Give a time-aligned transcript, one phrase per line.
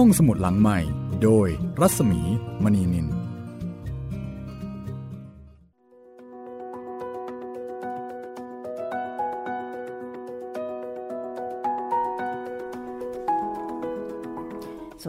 [0.00, 0.78] ห้องสมุดหลังใหม่
[1.22, 1.48] โดย
[1.80, 2.20] รัศมี
[2.64, 3.12] มณีนิน สว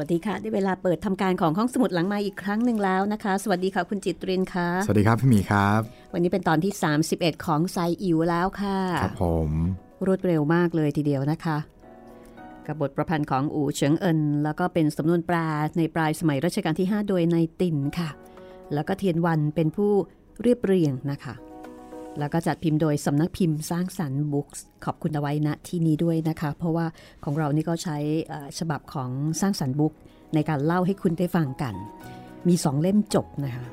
[0.04, 5.81] ัสดีค่ะ ได้เวลาเปิดทำการของห้องสมุดหลังใหม่อีกครั้งหนึ่งแล้วนะคะ สวัสดีค่ะคุณจิตรินค่ะ สวัสดีครับพี่หมีครับ
[6.13, 6.73] วันนี้เป็นตอนที่
[7.09, 9.49] 31 ของไซอิ๋วแล้วค่ะ ครับผม
[10.05, 11.57] รวดเร็วมากเลยทีเดียวนะคะ
[12.68, 18.09] กับบทประพันธ์ของอู่เฉิงเอิน แล้วก็เป็นสำนวนปลาในปลายสมัยรัชกาลที่ 5 โดยในตินค่ะ
[18.73, 19.91] แล้วก็เทียนวันเป็นผู้
[20.41, 21.35] เรียบเรียงนะคะ
[22.20, 26.85] แล้วก็จัดพิมพ์โดยสำนักพิมพ์สร้างสรรค์บุ๊กส์ขอบคุณเอาไว้ณที่นี้ด้วยนะคะ เพราะว่า
[27.23, 27.98] ของเรานี่ก็ใช้
[28.59, 29.09] ฉบับของ
[29.41, 29.93] สร้างสรรค์บุ๊ก
[30.34, 31.76] ในการเล่าให้คุณได้ฟังกัน
[32.48, 33.65] มีสองเล่มจบนะคะ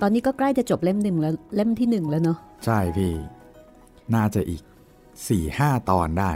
[0.00, 3.12] ตอนนี้ก็ใกล้จะจบเล่มหนึ่งแล้วเล่มที่หนึ่งแล้วเนาะใช่พี่
[4.14, 4.62] น่าจะอีก
[5.02, 6.32] 4ี่ห้าตอนได้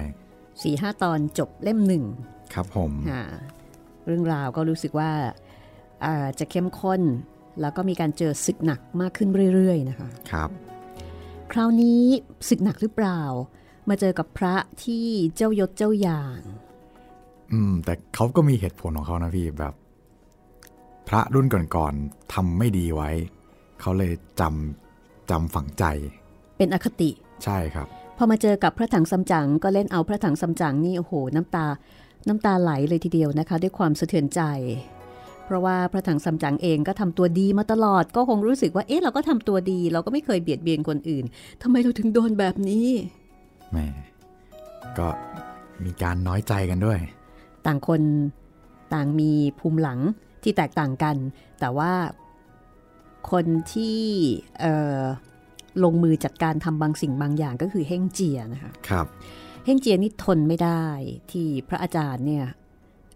[0.63, 2.05] สี่ห้าตอนจบเล่มหนึ่ง
[2.55, 3.25] ครับผมค่ะ
[4.07, 5.11] เรื่องราวก็รู้สึกว่า
[6.05, 7.03] อ่าจะเข้มข้น
[7.61, 10.51] แล้วก็มีการเจอศึกหนักมากขึ้นเรื่อย ๆ นะคะครับ
[11.53, 12.03] คราวนี้
[12.49, 13.21] ศึกหนักหรือเปล่า
[13.89, 15.05] มาเจอกับพระที่
[15.37, 16.41] เจ้ายศเจ้าอย่าง
[17.53, 19.75] อืม แต่เขาก็มีเหตุผลของเขานะพี่แบบ
[21.09, 23.11] พระรุ่นก่อนๆทำไม่ดีไว้
[23.81, 25.85] เขาเลยจำจำฝังใจ
[26.59, 27.11] เป็นอคติ
[27.45, 27.89] ใช่ครับ
[28.21, 31.67] พอมาเจอกับพระถังซัมจั๋งก็เล่นเอาพระถังซัมจั๋งนี่โอ้โหน้ำตา
[32.29, 34.43] น้ำตาไหลเลยทีเดียวนะคะ ด้วยความสะเทือนใจ
[35.45, 41.25] เพราะว่าพระถังซัมจั๋งเองก็ทำตัวดีมาตลอด ก็คงรู้สึกว่าเอ๊ะเราก็ทำตัวดี เราก็ไม่เคยเบียดเบียนคนอื่น
[41.63, 42.89] ทำไมเราถึงโดนแบบนี้
[43.71, 43.87] แหม่
[44.99, 45.09] ก็
[45.85, 46.99] มีการน้อยใจกันด้วย
[47.67, 48.01] ต่างคน
[48.95, 49.99] ต่างมีภูมิหลัง
[50.43, 51.17] ที่แตกต่างกัน
[51.61, 51.93] แต่ว่า
[53.31, 53.99] คนที่
[54.61, 55.01] เอ่อ
[55.85, 59.07] ลงมือจัดการทำบางสิ่งบางอย่างก็คือเฮ่งเจียนะคะครับ
[59.65, 60.85] เฮ่งเจียนี่ทนไม่ได้
[61.31, 62.47] ที่พระอาจารย์เนี่ย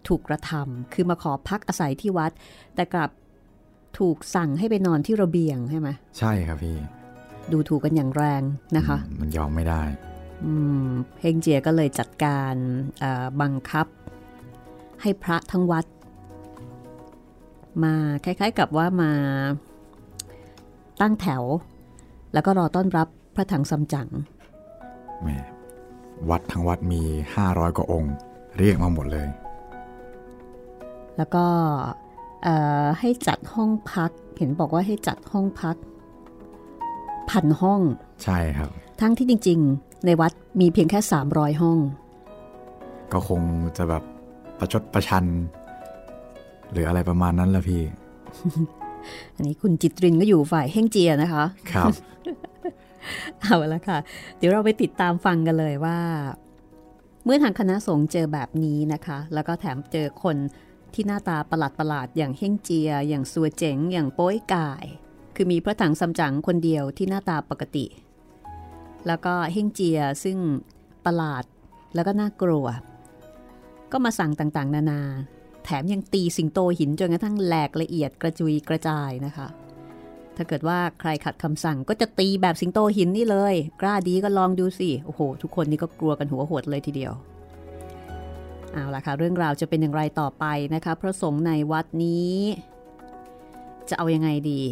[0.09, 2.33] ถูกกระทำคือมาขอพักอาศัยที่วัด
[2.75, 3.11] แต่กลับ
[3.99, 5.89] ถูกสั่งให้ไปนอนที่ระเบียงใช่ไหม
[6.19, 6.77] ใช่ครับพี่
[7.53, 8.43] ดูถูกกันอย่างแรง
[8.77, 9.83] นะคะอืมมันยอมไม่ได้
[10.45, 10.55] อื
[10.87, 10.89] ม
[11.21, 12.55] เฮงเจียก็เลยจัดการ
[13.01, 13.87] เอ่อบังคับ
[15.03, 15.87] ให้พระทั้งวัด
[17.85, 17.95] มา
[18.25, 19.13] คล้ายๆกับว่ามา
[21.01, 21.43] ตั้งแถว
[22.33, 24.09] แล้วก็รอต้อนรับพระถังซัมจั๋ง
[25.23, 25.37] แหม่
[26.31, 27.03] วัดทั้งวัดมี
[27.41, 28.15] 500 กว่าองค์
[28.59, 29.29] เรียกมาหมดเลย
[31.17, 31.45] แล้วก็
[32.43, 35.77] เอ่อให้จัดห้องพัก เห็นบอกว่าให้จัดห้องพัก
[37.31, 37.81] พันห้อง
[38.25, 38.71] ใช่ครับ
[39.01, 41.01] ทั้งที่จริง ๆ ในวัดมีเพียงแค่
[41.31, 41.79] 300 ห้อง
[43.13, 43.41] ก็คง
[43.77, 44.03] จะแบบ
[44.59, 45.25] ประชดประชัน
[46.73, 47.83] หรืออะไรประมาณนั้นละพี่
[49.35, 51.93] อันนี้คุณจิตรินก็อยู่ฝ่ายเฮงเจียนะคะ ครับ
[53.41, 53.99] เอาละค่ะ
[54.39, 55.99] เดี๋ยวเราไปติดตามฟังกันเลยว่า
[57.25, 60.37] เมื่อทางคณะสงฆ์เจอแบบนี้นะคะ แล้วก็แถมเจอคน
[60.95, 64.85] ที่หน้าตาประหลาดประหลาดอย่างเฮ่งเจีย อย่างซัวเจ๋ง อย่างโป้ยกาย
[65.37, 67.87] คือมีพระถังซัมจั๋งคนเดียวที่หน้าตาปกติ
[69.07, 70.39] แล้วก็เฮ่งเจียซึ่ง
[71.05, 71.45] ประหลาด
[71.95, 72.67] แล้วก็น่ากลัว
[73.93, 75.01] ก็มาสั่งต่างๆ นานา
[75.65, 79.49] แถมยังตีสิงโตหินจนกระทั่งแหลกละเอียดกระจุยกระจายนะคะ
[80.37, 87.13] ถ้าเกิดว่าใครขัดคำสั่งก็จะตีแบบสิงโตหินนี่เลย กล้าดีก็ลองดูสิ โอ้โห ทุกคนนี่ก็กลัวกันหัวหดเลยทีเดียว
[88.73, 90.45] เอาล่ะค่ะ เรื่องราวจะเป็นอย่างไรต่อไป
[90.75, 92.35] นะคะ พระสงฆ์ในวัดนี้
[93.89, 94.63] จะเอายังไงดี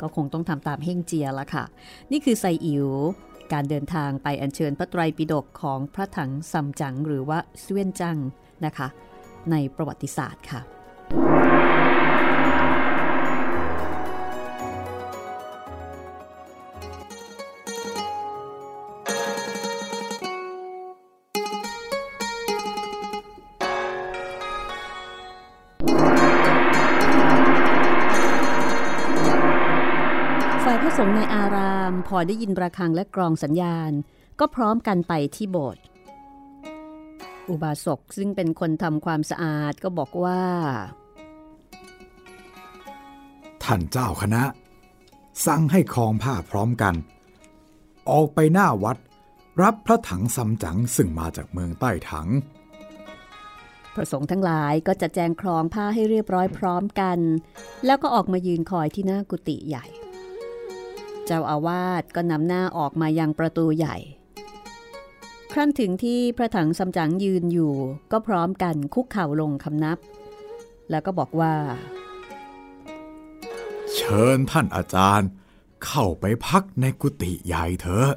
[0.00, 1.64] ก็คงต้องทำตามเฮ่งเจียละค่ะ
[2.12, 2.88] นี่คือไซอิ๋ว
[3.52, 8.16] การเดินทางไปอัญเชิญพระไตรปิฎกของพระถังซัมจั๋งหรือว่าเซเว่นจัง
[8.64, 8.88] นะคะ
[9.50, 10.60] ในประวัติศาสตร์ค่ะ
[32.06, 33.92] พอได้ยินระฆังและกรองสัญญาณ
[34.40, 35.82] ก็พร้อมกันไปที่โบสถ์
[37.48, 40.42] อุบาสกซึ่งเป็นคนทำความสะอาดก็บอกว่า
[43.62, 44.42] ท่านเจ้าคณะ
[45.46, 46.94] สั่งให้คลองผ้าพร้อมกัน
[48.10, 48.98] ออกไปหน้าวัด
[49.62, 52.28] รับพระถังซัมจั๋งซึ่งมาจากเมืองใต้ถัง
[53.94, 57.18] พระสงฆ์ทั้งหลายก็จะแจงคลองผ้าให้เรียบร้อยพร้อมกัน
[57.86, 59.84] แล้วก็ออกมายืนคอยที่หน้ากุฏิใหญ่
[61.26, 63.96] เจ้าอาวาสก็นำหน้าออกมายังประตูใหญ่
[65.52, 67.74] ครั้นถึงที่พระถังซัมจั๋งยืนอยู่
[68.12, 69.98] ก็พร้อมกันคุกเข่าลงคำนับ
[70.90, 71.54] แล้วก็บอกว่า
[73.94, 75.28] เชิญท่านอาจารย์
[75.84, 78.10] เข้าไปพักในกุฏิใหญ่เถอะ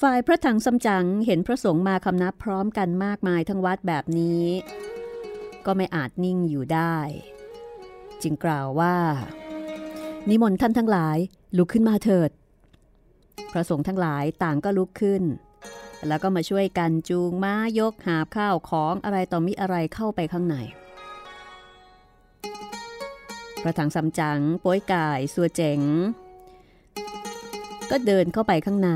[0.00, 4.44] ฝ่ายพระถังสำจังเห็นพระสงฆ์มาคำนับพร้อมกันมากมายทั้งวัดแบบนี้
[5.66, 6.96] ก็ไม่อาจนิ่งอยู่ได้
[8.22, 8.96] จึงกล่าวว่า
[10.28, 11.18] นิมนต์ท่านทั้งหลาย
[11.56, 12.30] ลุกขึ้นมาเถิด
[13.52, 15.22] พระสงฆ์ทั้งหลายต่างก็ลุกขึ้น
[16.08, 20.56] แล้วก็มาช่วยกันจูงม้ายกหาบข้าวของอะไรต่อมิอะไรเข้าไปข้างใน
[23.62, 25.80] พระถังสำจังป้ยกายสัวเจ๋ง
[27.90, 28.90] ก็เดินเข้าไปข้างใน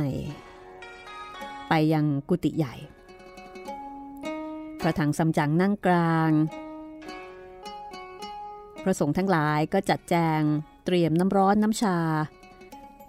[1.69, 2.75] ไปยังกุฏิใหญ่
[4.81, 6.31] พระถังสำจังนั่งกลาง
[8.83, 10.43] พระสงฆ์ทั้งหลายก็จัดแจง
[10.85, 11.97] เตรียมน้ำร้อนน้ำชา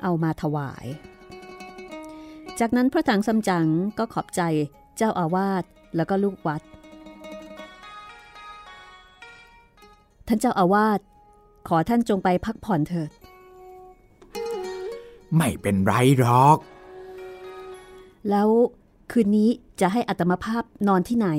[0.03, 0.85] เอามาถวาย
[2.59, 3.67] จากนั้นพระถังสำจัง
[3.97, 4.41] ก็ขอบใจ
[4.97, 5.63] เจ้าอาวาส
[5.95, 6.61] แล้วก็ลูกวัด
[10.27, 10.99] ท่านเจ้าอาวาส
[11.67, 13.09] ขอท่านจงไปพักผ่อนเถิด
[15.37, 16.57] ไม่เป็นไรหรอก
[18.29, 18.49] แล้ว
[19.11, 19.49] คืนนี้
[19.81, 21.29] จะให้อัตมภาพนอนที่ไหน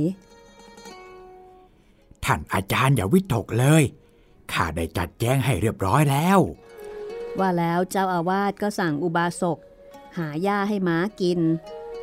[2.25, 3.85] ท่านอาจารย์อย่าวิตกเลย
[4.53, 6.39] ข้าได้จัดแจงให้เรียบร้อยแล้ว
[7.39, 9.59] ว่าแล้วเจ้าอาวาสก็สั่งอุบาสก
[10.19, 11.41] หาหญ้าให้ม้ากิน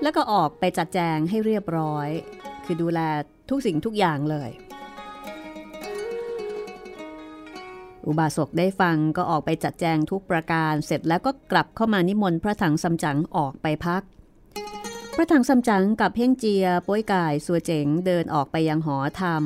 [0.01, 2.09] แล้วก็ออกไปจัดแจงให้เรียบร้อย
[2.65, 2.99] คือดูแล
[3.49, 4.51] ทุกสิ่งทุกอย่างเลย
[8.07, 14.03] อุบาสกได้ฟังก็ออกไปจัดแจงทุกประการเสร็จแล้วก็กลับเข้ามานิมนต์พระถังซัมจั๋งออกไปพัก
[15.15, 19.43] พระถังซัมจั๋งกับเพ่งเจียป้วยกายสัวเจ๋งเดินออกไปยังหอธรรม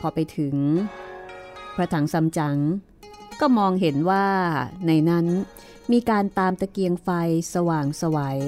[0.00, 0.56] พอไปถึง
[1.74, 2.58] พระถังซัมจั๋ง
[3.40, 4.26] ก็มองเห็นว่า
[4.86, 5.26] ในนั้น
[5.92, 7.08] มีการตามตะเกียงไฟ
[7.54, 8.40] สว่างสวัย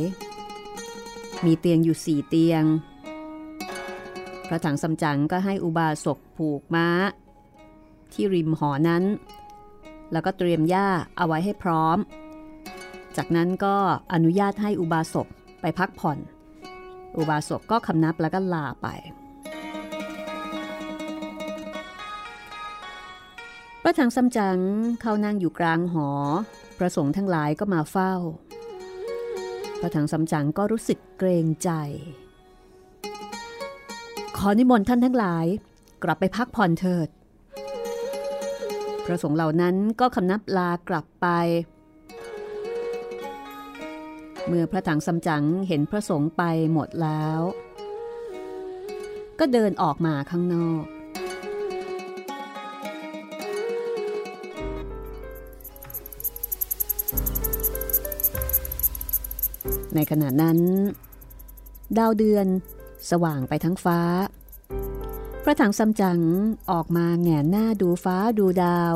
[1.44, 2.64] มีเตียงอยู่สี่เตียง
[4.48, 6.88] พระถังซัมจั๋งก็ให้อุบาสกผูกม้า
[8.12, 9.04] ที่ริมหอนั้น
[10.12, 11.98] แล้วก็เตรียมหญ้าเอาไว้ให้พร้อม
[13.16, 13.76] จากนั้นก็
[14.12, 15.26] อนุญาตให้อุบาสก
[15.60, 16.18] ไปพักผ่อน
[17.18, 18.88] อุบาสกก็คำนับแล้วก็ลาไป
[23.86, 24.58] พระถังซัมจั๋ง
[25.00, 26.08] เขานั่งอยู่กลางหอ
[26.78, 28.14] พระสงฆ์ทั้งหลายก็มาเฝ้า
[29.80, 31.70] พระถังซัมจั๋งก็รู้สึกเกรงใจ
[34.36, 35.46] ขอนิมนต์ท่านทั้งหลาย
[36.02, 37.08] กลับไปพักผ่อนเถิด
[39.04, 41.26] พระสงฆ์เหล่านั้นก็คำนับลากลับไป
[44.46, 46.42] เมื่อพระถังซัมจั๋งเห็นพระสงฆ์ไป
[46.72, 47.40] หมดแล้ว
[49.38, 50.84] ก็เดินออกมาข้างนอก
[59.94, 60.58] ในขณะนั้น
[61.98, 62.46] ดาวเดือน
[63.10, 64.00] สว่างไปทั้งฟ้า
[65.42, 66.20] พระถังซัมจั๋ง
[66.70, 68.94] ออกมาแงนหน้าดูฟ้าดูดาว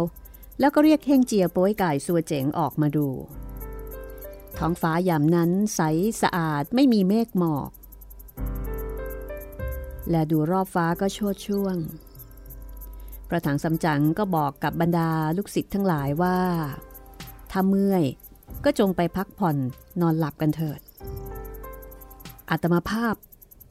[0.61, 3.09] แล้วก็เรียกเฮงเจียโป้ยไก่สัวเจ๋งออกมาดู
[4.59, 5.81] ท้องฟ้ายามนั้นใส
[6.23, 7.71] สะอาดไม่มีเมฆหมอก
[10.11, 11.77] และดูรอบฟ้าก็โชดช่วง
[13.29, 16.39] พระถังซัมจั๋งก็บอกกับบรรดาลูกศิษย์ทั้งหลายว่า
[17.51, 18.05] ถ้าเมื่อย
[18.65, 19.57] ก็จงไปพักผ่อน
[20.01, 20.81] นอนหลับกันเถิด
[22.51, 23.15] อาตมาภาพ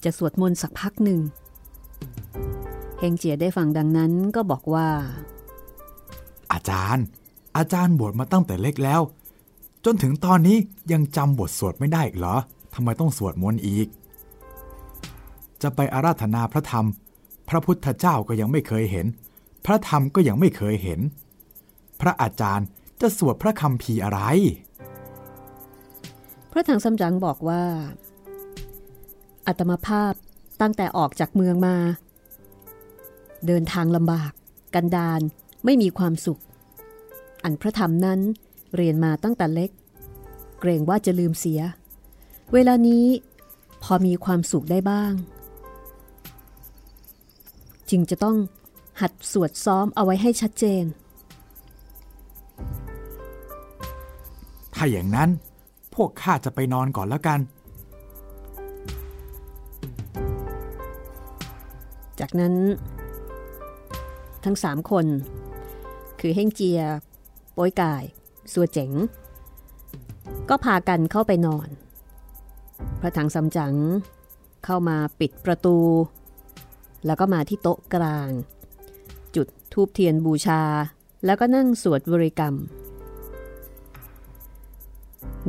[0.04, 1.20] จะสวดมนต์สักพักหนึ่ง
[3.00, 4.88] เฮงเจียได้ฟังดังนั้นก็บอกว่า
[6.52, 7.06] อาจารย์
[7.58, 9.02] อาจารย์บวชมาตั้งแต่เล็กแล้ว
[9.86, 10.58] จนถึงตอนนี้
[10.92, 12.36] ยังจำบทสวดไม่ได้อีกเหรอ
[12.76, 13.88] ทำไมต้องสวดมนต์อีก
[15.62, 16.88] จะไปอาราธนาพระธรรม
[17.50, 19.06] พระพุทธเจ้าก็ยังไม่เคยเห็น
[19.66, 21.00] พระธรรมก็ยังไม่เคยเห็น
[22.02, 22.68] พระอาจารย์
[23.02, 24.20] จะสวดพระคำพีร์อะไร
[26.52, 27.64] พระถังซัมจั๋งบอกว่า
[29.48, 30.14] อัตมาภาพ
[30.62, 31.76] ตั้งแต่ออกจากเมืองมา
[33.48, 34.32] เดินทางลำบาก
[34.74, 35.22] กันดาน
[35.66, 36.42] ไม่มีความสุข
[37.44, 38.20] อันพระธรรมนั้น
[38.76, 39.70] เรียนมาตั้งแต่เล็ก
[40.60, 41.62] เกรงว่าจะลืมเสีย
[42.54, 43.06] เวลานี้
[43.84, 45.14] พอมีความสุขได้บ้าง
[47.90, 48.38] จึงจะต้อง
[49.02, 50.84] หัดสวดซ้อมเอาไว้ให้ชัดเจน
[54.74, 55.30] ถ้าอย่างนั้น
[55.96, 57.40] พวกข้าจะไปนอนก่อนแล้วกัน
[62.20, 62.54] จากนั้น
[64.46, 65.06] ทั้งสามคน
[66.20, 66.82] คือเฮงเจีย
[67.54, 68.04] โป้ยกาย
[68.54, 68.92] สัวเจ๋ง
[70.50, 71.68] ก็พากันเข้าไปนอน
[73.02, 73.76] พระถังซัมจั๋ง
[74.66, 75.78] เข้ามาปิดประตู
[77.06, 78.30] แล้วก็มาที่โต๊ะกลาง
[79.36, 80.62] จุดทูบเทียนบูชา
[81.26, 82.56] แล้วก็นั่งสวดบริกรรม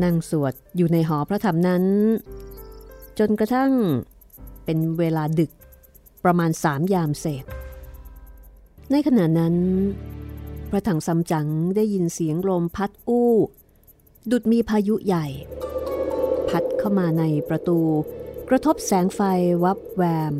[0.02, 1.84] นั่งสวดอยู่ในหอพระธรรมนั้น
[3.18, 3.72] จนกระทั่ง
[4.64, 5.50] เป็นเวลาดึก
[6.24, 7.44] ประมาณสามยามเศษ
[8.90, 9.54] ในขณะนั้น
[10.70, 13.32] พระถังซัมจั๋งได้ยินเสียงลมพัดอู้
[14.30, 15.26] ดุดมีพายุใหญ่
[16.48, 17.80] พัดเข้ามาในประตู
[18.48, 19.20] กระทบแสงไฟ
[19.64, 20.34] วับแวม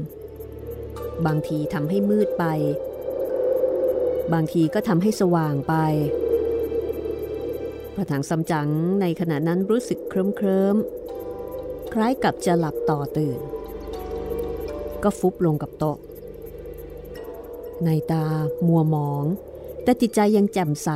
[1.26, 2.44] บางทีทำให้มืดไป
[4.32, 5.75] บางทีก็ทำให้สว่างไป
[7.94, 8.68] พระถังซัมจั๋ง
[9.00, 10.76] ในขณะนั้นรู้สึกเคลิ้มเคลิม
[11.92, 13.40] คล้ายกับจะหลับต่อตื่น
[15.05, 15.99] ก็ฟุบลงกับโต๊ะ
[17.85, 18.26] ในตา
[18.67, 19.25] มัวหมอง
[19.83, 20.90] แต่จิตใจยังแจ่มใส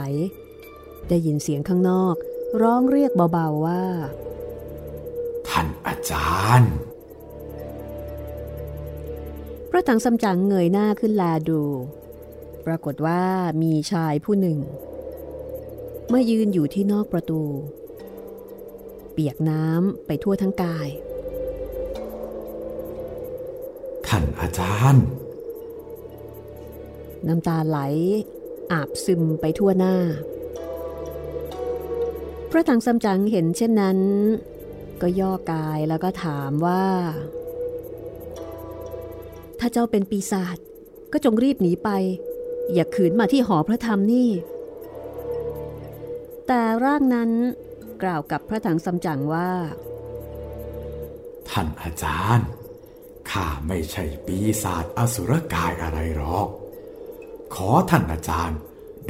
[1.08, 2.14] ได้ยินเสียงข้างนอก
[2.62, 3.84] ร้องเรียกเบาๆว่า
[5.48, 6.74] ท่านอาจารย์
[9.70, 11.62] พระถังซัมจั๋งเงยหน้าขึ้นแลดู
[12.66, 13.22] ปรากฏว่า
[13.62, 14.58] มีชายผู้หนึ่ง
[16.12, 17.42] มายืนอยู่ที่นอกประตู
[19.12, 20.88] เปียกน้ำไปทั่วทั้งกาย
[24.14, 25.04] ท่านอาจารย์
[27.28, 27.78] น้ำตาไหล
[28.72, 29.96] อาบซึมไปทั่วหน้า
[32.50, 33.98] พระถังซัมจั๋งเห็นเช่นนั้น
[35.02, 36.86] ก็ย่อกายแล้วก็ถามว่า
[39.58, 40.56] ถ้าเจ้าเป็นปีศาจ
[41.12, 41.88] ก็จงรีบหนีไป
[42.72, 44.30] อย่าขืนมาที่หอพระธรรมนี่
[46.46, 47.30] แต่ร่างนั้น
[48.02, 49.50] กล่าวกับพระถังซัมจั๋งว่า
[51.48, 52.48] ท่านอาจารย์
[53.32, 56.48] ข้าไม่ใช่ปีศาจอสุรกายอะไรหรอก
[57.54, 58.58] ขอท่านอาจารย์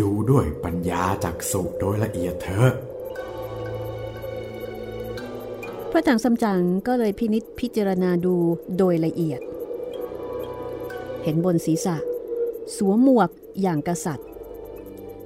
[0.01, 2.73] ดูด้วยปัญญาจักสุโดยละเอียดเถอะ
[5.91, 8.37] พระถังซัมจั๋งก็เลยพินิษพิจารณาดู
[8.79, 9.41] โดยละเอียด
[11.23, 11.97] เห็นบนศีรษะ
[12.77, 13.31] สวมหมวก
[13.63, 14.29] อย่างกษัตริย์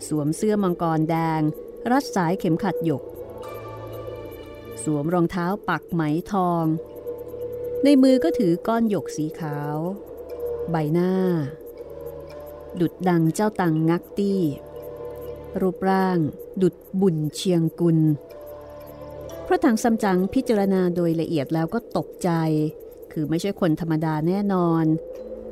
[0.07, 1.41] สวมเสื้อมังกรแดง
[1.91, 3.03] รัดสายเข็มขัดหยก
[4.85, 6.65] สวมรองเท้าปักไหมทอง
[7.85, 9.77] ในมือก็ถือก้อนหยกสีขาว
[10.71, 11.13] ใบหน้า
[12.81, 14.41] ดุดดังเจ้าตังงักตี้
[15.61, 16.19] รูปร่าง
[16.63, 17.99] ดุดบุญเชียงกุล
[19.47, 22.31] พระถังซัมจั๋งพิจารณาโดยละเอียดแล้วก็ตกใจ
[23.13, 24.85] คือไม่ใช่คนธรรมดาแน่นอน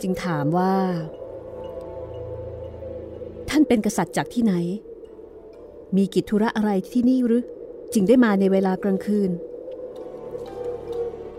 [0.01, 0.75] จึงถามว่า
[3.49, 4.55] ท่านเป็นกษัตริย์จากที่ไหน
[5.97, 7.43] มีกิจธุระอะไรที่นี่หรือ
[7.93, 9.31] จึงได้มาในเวลากลางคืน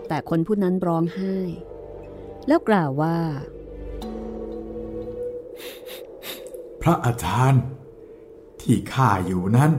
[0.08, 1.36] แต่คนผู้นั้นร้องไห้
[2.46, 3.18] แล้วกล่าวว่า
[6.80, 7.62] พระอาจารย์
[8.60, 9.72] ที่ข้าอยู่นั้น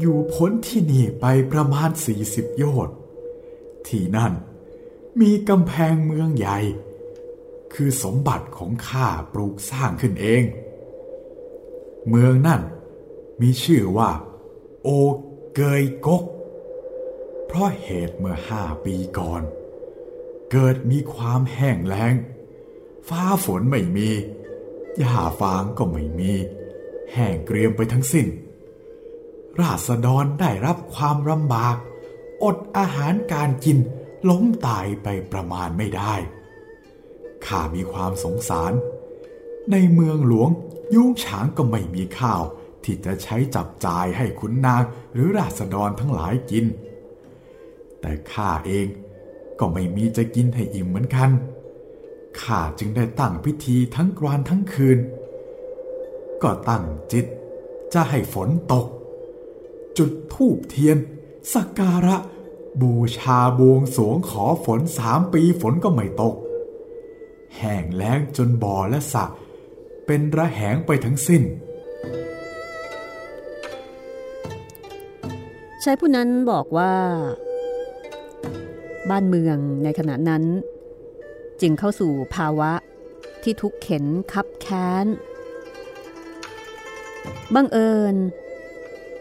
[0.00, 2.96] อยู่พ้นที่นี่ไปประมาณสี่สิบโยชน์
[3.88, 4.32] ที่นั่น
[5.20, 6.58] มีกำแพงเมืองใหญ่
[7.74, 10.42] คือสมบัติของข้าปลูกสร้างขึ้นเอง
[12.08, 12.60] เมืองนั่น
[13.40, 14.10] มีชื่อว่า
[14.82, 14.88] โอ
[15.54, 16.24] เกยกก
[17.52, 19.42] เพราะเหตุเมื่อห้าปีก่อน
[20.50, 22.14] เกิดมีความแห้งแล้ง
[23.08, 24.08] ฟ้าฝนไม่มี
[24.98, 26.32] หญ้าฟางก็ไม่มี
[27.12, 28.26] แห้งเกรียมไปทั้งสิ้น
[29.60, 31.76] ราษฎรได้รับความลำบาก
[32.44, 33.78] อดอาหารการกิน
[34.28, 36.14] ล้มตายไปประมาณไม่ได้
[37.46, 38.72] ข้ามีความสงสาร
[39.70, 40.50] ในเมืองหลวง
[40.94, 42.42] ยุ้งฉางก็ไม่มีข้าว
[42.84, 46.66] ที่จะใช้จับจ่ายให้ขุนนางหรือราษฎรทั้งหลายกิน
[48.00, 48.86] แต่ข้าเอง
[49.58, 51.30] ก็ไม่มีจะกินให้อิ่มเหมือนกัน
[52.42, 54.98] ข้าจึงได้ตั้งพิธีทั้งกรานทั้งคืน
[56.42, 57.26] ก็ตั้งจิต
[57.92, 58.86] จะให้ฝนตก
[59.98, 60.96] จุดธูปเทียน
[61.52, 62.16] สักการะ
[62.82, 66.34] บูชาบวงสรวงขอฝนสามปีฝนก็ไม่ตก
[67.56, 69.24] แห้งแล้งจนบ่อและสระ
[70.06, 71.42] เป็นระแหงไปทั้งสิ้น
[75.82, 76.94] ชายผู้นั้นบอกว่า
[79.08, 80.44] บ้านเมืองในขณะนั้น
[81.60, 82.72] จึงเข้าสู่ภาวะ
[83.42, 85.06] ที่ทุกเข็นคับแค้น
[87.54, 88.14] บังเอิญ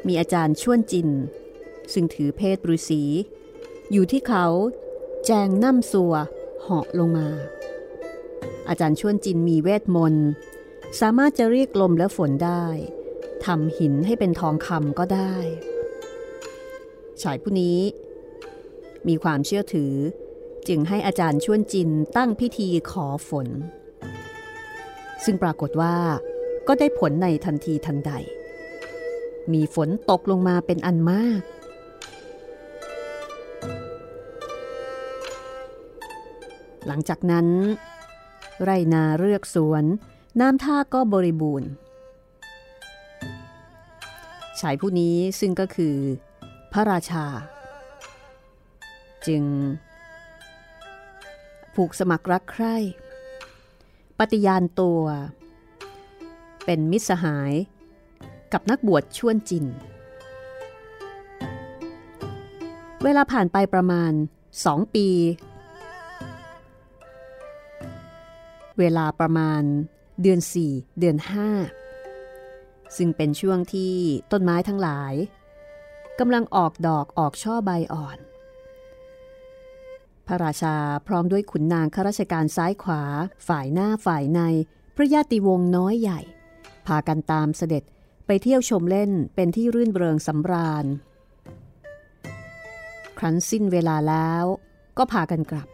[0.07, 1.09] มีอาจารย์ชวนจิน
[1.93, 3.03] ซึ่งถือเพศฤาษี
[3.91, 4.45] อยู่ที่เขา
[5.25, 6.13] แจงน้ำสัว
[6.61, 7.29] เหาะลงมา
[8.69, 10.27] อาจารย์ชวนจินมีเวทมนต์
[10.99, 12.65] สามารถจะเรียกลมและฝนได้
[13.45, 15.35] ทำหินให้เป็นทองคำก็ได้
[17.21, 17.77] ชายผู้นี้
[19.07, 19.93] มีความเชื่อถือ
[20.67, 23.47] จึงให้อาจารย์ชวนจินตั้งพิธีขอฝน
[25.25, 25.95] ซึ่งปรากฏว่า
[26.67, 28.11] ก็ได้ผลในทันทีทันใด
[29.53, 31.41] มีฝนตกลงมาเป็นอันมาก
[36.87, 37.47] หลังจากนั้น
[38.63, 39.83] ไรนาเรือกสวน
[40.39, 41.69] น้ำท่าก็บริบูรณ์
[44.59, 45.95] ชายผู้นี้ซึ่งก็คือ
[46.71, 47.25] พระราชา
[49.27, 49.43] จึง
[51.75, 52.75] ผูกสมัครรักใคร่
[54.19, 55.03] ปฏิญาณตัว
[56.65, 57.53] เป็นมิตรสหาย
[58.53, 59.65] กับนักบวชชวนจิน
[63.03, 64.11] เวลาผ่านไปประมาณ
[64.65, 65.07] สองปี
[68.79, 69.61] เวลาประมาณ
[70.21, 71.49] เดือนสี่เดือนห้า
[72.97, 73.95] ซึ่งเป็นช่วงที่
[74.31, 75.13] ต้นไม้ทั้งหลาย
[76.19, 78.17] กำลังออกดอกออกช่อใบอ่อน
[80.31, 80.75] พระราชา
[81.07, 83.03] พร้อมด้วยขุนนางข้าราชการซ้ายขวา
[83.47, 84.41] ฝ่ายหน้าฝ่ายใน
[84.95, 86.19] พระญาติวงศ์น้อยใหญ่
[86.87, 87.83] พากันตามเสด็จ
[88.25, 90.85] ไปเที่ยวชมเล่นเป็นที่รื่นเริงสำราญ
[93.17, 94.43] ครั้นสิ้นเวลาแล้ว
[94.97, 95.67] ก็พากันกลับ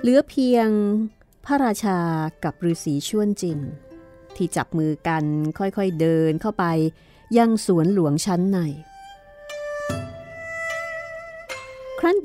[0.00, 0.68] เหลือเพียง
[1.44, 1.98] พระราชา
[2.44, 3.60] กับฤาษีชวนจิน
[4.36, 5.24] ที่จับมือกัน
[5.58, 6.64] ค่อยๆเดินเข้าไป
[7.38, 8.60] ยังสวนหลวงชั้นใน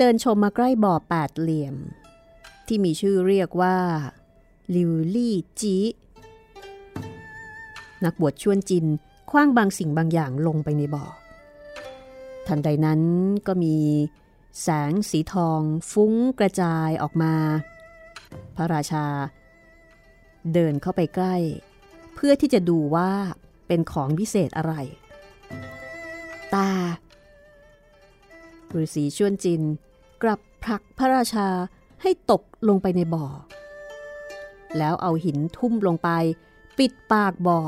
[0.02, 1.76] เดินชมมาใกล้บ่อแปดเหลี่ยม
[2.68, 3.78] ที่มีชื่อเรียกว่า
[4.76, 5.78] ลิวลี่จี
[8.06, 8.86] นักบวชชวนจิน
[9.32, 11.06] คว้างบางสิ่งบางอย่างลงไปในบ่อ
[12.48, 13.02] ทันใดนั้น
[13.48, 13.76] ก็มี
[14.62, 17.34] แสงสีทองฟุ้งกระจายออกมา
[18.56, 19.06] พระราชา
[20.54, 21.36] เดินเข้าไปใกล้
[22.16, 23.12] เพื่อที่จะดูว่า
[23.68, 24.74] เป็นของวิเศษอะไร
[26.54, 26.70] ตา
[28.76, 29.62] ฤาษีชวนจิน
[30.24, 31.48] กลับผลักพระราชา
[32.02, 33.26] ให้ตกลงไปในบ่อ
[34.78, 36.10] แล้วเอาหินทุ่มลงไป
[36.78, 37.60] ปิดปากบ่อ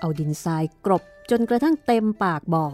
[0.00, 2.66] เอาดินทรายกรบจนกระทั่งเต็มปากบ่อ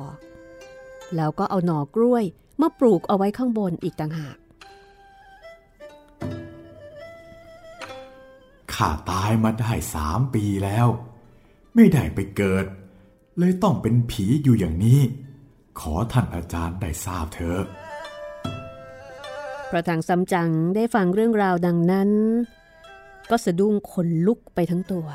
[1.16, 2.24] แล้วก็เอาหน่อกล้วย
[2.60, 4.36] มาปลูกเอาไว้ข้างบนอีกต่างหาก
[8.72, 10.86] ข้าตายมาได้สามปีแล้ว
[11.74, 12.64] ไม่ได้ไปเกิด
[13.38, 15.00] เลยต้องเป็นผีอยู่อย่างนี้
[15.80, 17.62] ขอท่านอาจารย์ได้ทราบเถอะ
[19.70, 22.10] พระทางซัมจั๋งได้ฟังเรื่องราวดังนั้น
[23.30, 25.06] ก็สะดุ้งขนลุกไปทั้งตัว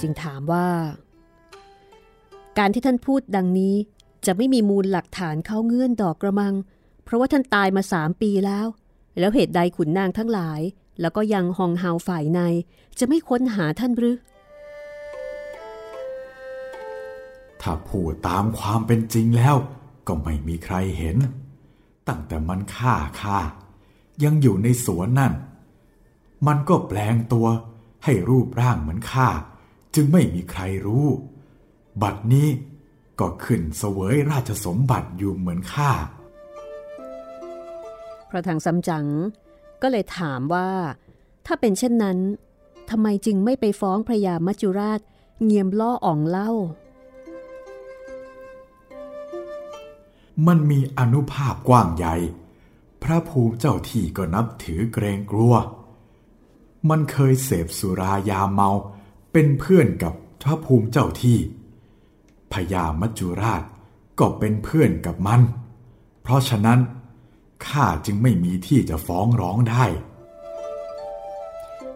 [0.00, 0.68] จึงถามว่า
[2.58, 3.74] การที่ท่านพูดดังนี้
[4.26, 6.54] จะไม่มีมูลหลักฐานเข้าเงื่อนดอกกระมัง
[7.04, 8.66] เพราะว่าท่านตายมาสามปีแล้ว
[9.18, 10.60] แล้วเหตุใดขุนนางทั้งหลาย
[11.00, 12.40] แล้วก็ยังฮองเฮาฝ่ายใน
[12.98, 14.16] จะไม่ค้นหาท่านหรือ
[17.62, 19.56] ถ้าพูดตามความเป็นจริงแล้ว
[20.06, 21.16] ก็ไม่มีใครเห็น
[22.08, 23.38] ตั้งแต่มันฆ่าข้า
[24.24, 25.32] ยังอยู่ในสวนนั่น
[26.46, 27.46] มันก็แปลงตัว
[28.04, 29.28] ให้รูปร่างเหมือนข้า
[29.94, 31.06] จึงไม่มีใครรู้
[32.02, 32.48] บัดนี้
[33.20, 35.92] ก็ขึ้นเสวยราชสมบัติอยู่เหมือนข้า
[38.28, 39.06] พระทางซัมจั๋ง
[39.82, 40.70] ก็เลยถามว่า
[41.46, 42.18] ถ้าเป็นเช่นนั้น
[42.90, 45.00] ทำไมจึงไม่ไปฟ้องพระยามัจจุราช
[45.44, 46.50] เงียมล่ออ่องเล่า
[50.46, 52.16] มันมีอนุภาพกว้างใหญ่
[53.02, 55.54] พระภูมิเจ้าที่ก็นับถือเกรงกลัว
[56.88, 58.70] มันเคยเสพสุรายาเมา
[59.32, 61.38] เป็นเพื่อนกับพระภูมิเจ้าที่
[62.52, 63.62] พญามัจจุราช
[64.20, 65.40] ก็เป็นเพื่อนกับมัน
[66.22, 66.80] เพราะฉะนั้น
[67.66, 69.84] ข้าจึงไม่มีที่จะฟ้องร้องได้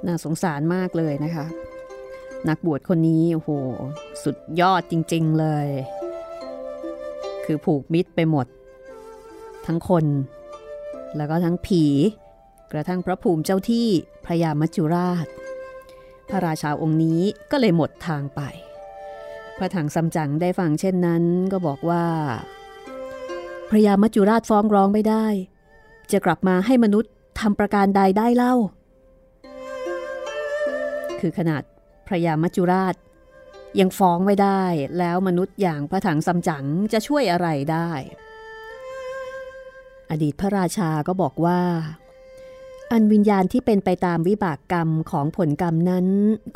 [0.07, 1.47] น่าสงสารมากเลยนะคะ
[2.49, 3.51] นักบวชคนนี้โอ้โห
[4.25, 5.69] สุดยอดจริง ๆ เลย
[7.45, 8.47] คือผูกมิตรไปหมด
[9.67, 10.05] ทั้งคน
[11.17, 11.85] แล้วก็ทั้งผี
[12.73, 13.89] กระทั่งพระภูมิเจ้าที่
[14.25, 15.27] พระยามัจจุราช
[16.29, 18.41] พระราชาองค์นี้ก็เลยหมดทางไป
[19.57, 22.07] พระถังซัมจั๋งได้ฟังเช่นนั้นก็บอกว่า
[23.69, 25.27] พระยามัจจุราชฟ้องร้องไม่ได้
[26.13, 28.55] จะกลับมาให้มนุษย์ทำประการใดได้เล่า
[31.21, 31.63] คือขนาด
[32.07, 32.95] พระยามัจจุราช
[33.81, 34.63] ยังฟ้องไม่ได้
[34.99, 37.91] แล้วมนุษย์อย่างพระถังซัมจั๋งจะช่วยอะไรได้
[40.11, 41.61] อดีตพระราชาก็บอกว่า
[42.93, 46.07] อันวิญญาณที่เป็นไปตามวิบากกรรมของผลกรรมนั้น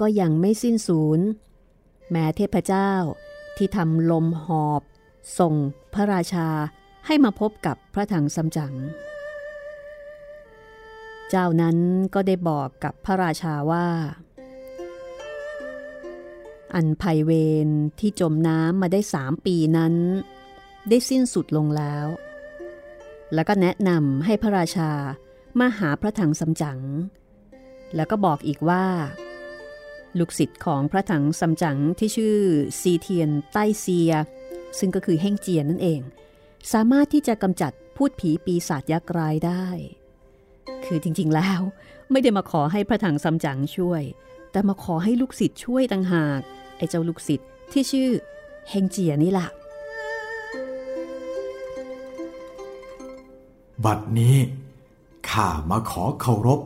[0.01, 1.21] ก็ยังไม่สิ้นสูญ
[2.11, 2.93] แม้เทพเจ้า
[3.57, 4.83] ที่ทำลมหอบ
[5.39, 5.55] ส่ง
[5.95, 6.49] พระราชา
[7.07, 8.75] ให้มาพบกับพระถังซัมจั๋ง
[11.31, 11.77] เจ้านั้น
[12.15, 13.87] ก็ได้บอกกับพระราชาว่า
[16.77, 17.33] อันภัยเว
[17.67, 17.69] ร
[18.01, 19.95] ที่จมน้ำมาได้สามปีนั้น
[20.89, 22.07] ได้สิ้นสุดลงแล้ว
[23.35, 24.91] แล้วก็แนะนำให้พระราชา
[25.59, 26.81] มาหาพระถังซัมจั๋ง
[27.95, 28.87] แล้วก็บอกอีกว่า
[30.19, 32.39] ลูกศิษย์ของพระถังซัมจั๋งที่ชื่อ
[32.81, 34.13] ซีเทียนใต้เซีย
[34.79, 36.01] ซึ่งก็คือเฮ่งเจียนนั่นเอง
[36.73, 39.67] สามารถที่จะกำจัดพูดผีปีศาจยักษ์ร้ายได้
[40.85, 41.61] คือจริงๆแล้ว
[42.11, 44.03] ไม่ได้มาขอให้พระถังซัมจั๋งช่วย
[44.51, 46.41] แต่มาขอให้ลูกศิษย์ช่วยต่างหาก
[46.77, 48.11] ไอ้เจ้าลูกศิษย์ที่ชื่อ
[48.69, 49.47] เฮงเจียนี่ล่ะ
[53.85, 54.37] บัดนี้
[55.31, 56.61] ข้ามาขอเคารพ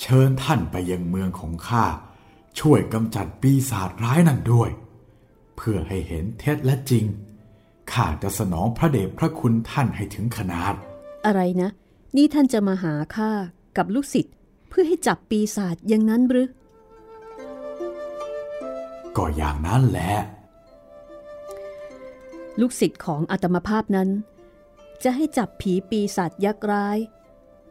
[0.00, 1.84] เชิญท่านไปยังเมืองของข้า
[2.58, 4.70] ช่วยกำจัดปีศาจร้ายนั่นด้วย
[5.56, 7.04] เพื่อให้เห็นเท็จและจริง
[7.92, 10.74] ข้าจะสนองพระเดชพระคุณท่านให้ถึงขนาด
[11.26, 11.70] อะไรนะ
[12.16, 13.30] นี่ท่านจะมาหาข้า
[13.76, 14.34] กับลูกศิษย์
[14.68, 16.46] เพื่อให้จับปีศาจอย่างนั้นหรือ
[19.16, 20.12] ก็อย่างนั้นแหละ
[22.60, 24.08] ลูกศิษย์ของอัตมภาพนั้น
[25.02, 26.98] จะให้จับผีปีศาจยักษ์ร้าย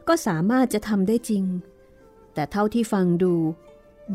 [0.08, 1.44] ก็สามารถจะทำได้จริง
[2.34, 3.36] แต่เท่าที่ฟังดู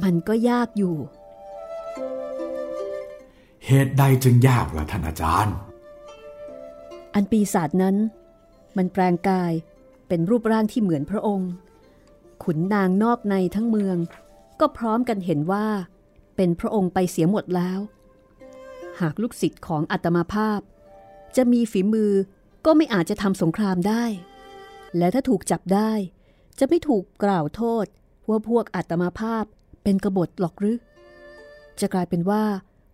[0.03, 0.97] มันก็ยากอยู่
[3.66, 5.55] เหตุใดจึงยากล่ะท่านอาจารย์
[7.14, 7.97] อันปีศาจนั้น
[8.77, 9.53] มันแปลงกาย
[10.09, 11.51] เป็นรูปร่างที่เหมือนพระองค์
[12.43, 13.97] ขุนนางนอกในทั้งเมือง
[14.61, 15.66] ก็พร้อมกันเห็นว่า
[16.42, 17.81] เป็นพระองค์ไปเสียหมดแล้ว
[19.00, 20.61] หากลูกศิษย์ของอัตมาภาพ
[21.37, 22.12] จะมีฝีมือ
[22.66, 24.05] ก็ไม่อาจจะทำสงครามได้
[24.96, 25.92] และถ้าถูกจับได้
[26.59, 27.87] จะไม่ถูกกล่าวโทษ
[28.29, 29.44] ว่าพวกอัตมาภาพ
[29.83, 30.79] เป็นกบฏหรอกหรือ
[31.81, 32.44] จะกลายเป็นว่า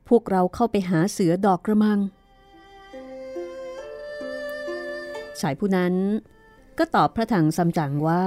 [0.09, 1.99] พวกเราเข้าไปหาเสือดอกกระมัง
[5.41, 5.95] ชายผู้นั้น
[6.79, 8.25] ก็ตอบพระถังซัมจั๋งว่า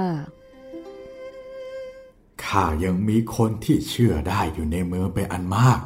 [2.50, 5.80] ข้ายังมีคนที่เชื่อได้อยู่ในเมืองเป็นอันมาก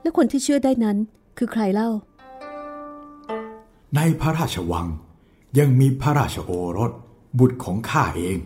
[0.00, 0.96] และคนที่เชื่อได้นั้น
[1.38, 1.90] คือใครเล่า
[3.96, 4.86] ในพระราชวัง
[5.58, 6.92] ยังมีพระราชโอรส
[7.38, 8.38] บุตรของข้าเอง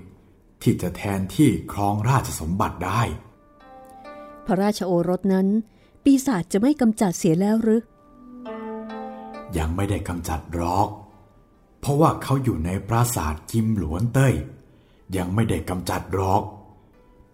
[0.63, 3.03] ที่จะแทนที่ครองราชสมบัติได้
[4.47, 5.47] พระราชโอรสนั้น
[6.05, 7.81] ปีศาจจะไม่กำจัดเสียแล้วหรือ
[9.59, 10.89] ยังไม่ได้กำจัดหรอก
[11.81, 14.35] เพราะว่าเขาอยู่ในปราสาทกิมหลวนเต้ย
[15.17, 16.43] ยังไม่ได้กำจัดหรอก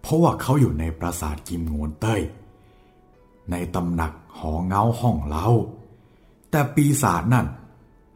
[0.07, 2.21] เพราะว่าเขาอยู่ในปราสาทกิมงวนเต้ย
[3.51, 5.47] ในตำหนักหอเงาห้องเล้า
[6.51, 7.47] แต่ปีศาจนั่น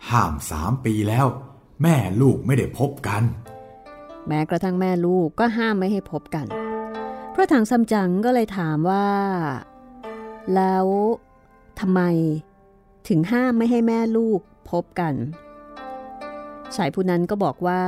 [0.10, 1.28] ห้ามสามปีแล้ว
[1.82, 3.24] แม่ลูกไม่ได้พบกัน
[4.28, 6.46] แม้กระทั่งแม่ลูกก็ห้ามไม่ให้พบกัน
[7.34, 9.08] พระถังซัมจั๋งก็เลยถามว่า
[10.56, 10.86] แล้ว
[11.80, 12.02] ทำไม
[13.08, 14.40] ถึงห้ามไม่ให้แม่ลูก
[14.72, 15.14] พบกัน
[16.76, 17.82] ชายผู้นั้นก็บอกว่า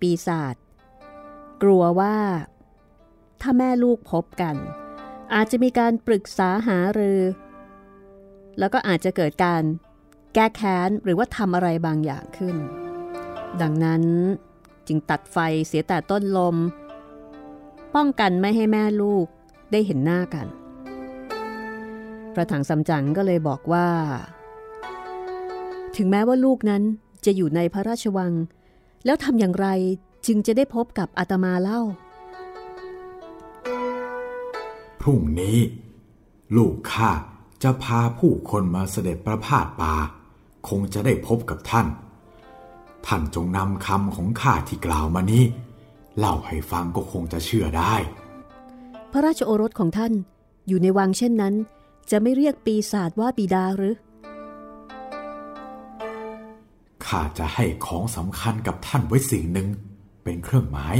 [0.00, 0.54] ปีศาจ
[1.62, 2.16] กลัวว่า
[3.40, 4.56] ถ้าแม่ลูกพบกัน
[5.34, 7.20] อาจจะมีการปรึกษาหารือ
[8.58, 9.62] แล้วก็อาจจะเกิดการ
[10.34, 12.56] แก้แค้นหรือว่าทำอะไรบางอย่างขึ้น
[13.62, 14.02] ดังนั้น
[14.86, 16.56] จึงตัดไฟเสียแต่ต้นลม
[17.94, 19.26] ป้องกันไม่ให้แม่ลูก
[19.72, 20.46] ได้เห็นหน้ากัน
[22.34, 23.88] พระถังซัมจั๋งก็เลยบอกว่า
[25.96, 26.82] ถึงแม้ว่าลูกนั้น
[27.24, 28.32] จะอยู่ในพระราชวัง
[29.04, 29.68] แล้วทำอย่างไร
[30.26, 31.80] จึงจะได้พบกับอาตมาเล่า
[35.08, 35.58] รุ่งนี้
[36.56, 37.10] ลูกข้า
[37.62, 39.94] จะพาผู้คนมาเสด็จประพาสป่า
[40.68, 41.86] คงจะได้พบกับท่าน
[43.06, 45.44] ท่านจงนำคำของข้าที่กล่าวมานี้
[46.18, 47.94] เล่าให้ฟังก็คงจะเชื่อได้
[49.12, 50.12] พระราชโอรสของท่าน
[50.68, 51.54] อยู่ในวังเช่นนั้น
[52.10, 53.94] จะไม่เรียกปีศาจว่าบิดาหรือ
[57.06, 59.68] ข้าจะให้ของสำคัญกับท่านไว้สิ่งหนึ่ง
[60.22, 60.96] เป็นเครื่องหมาย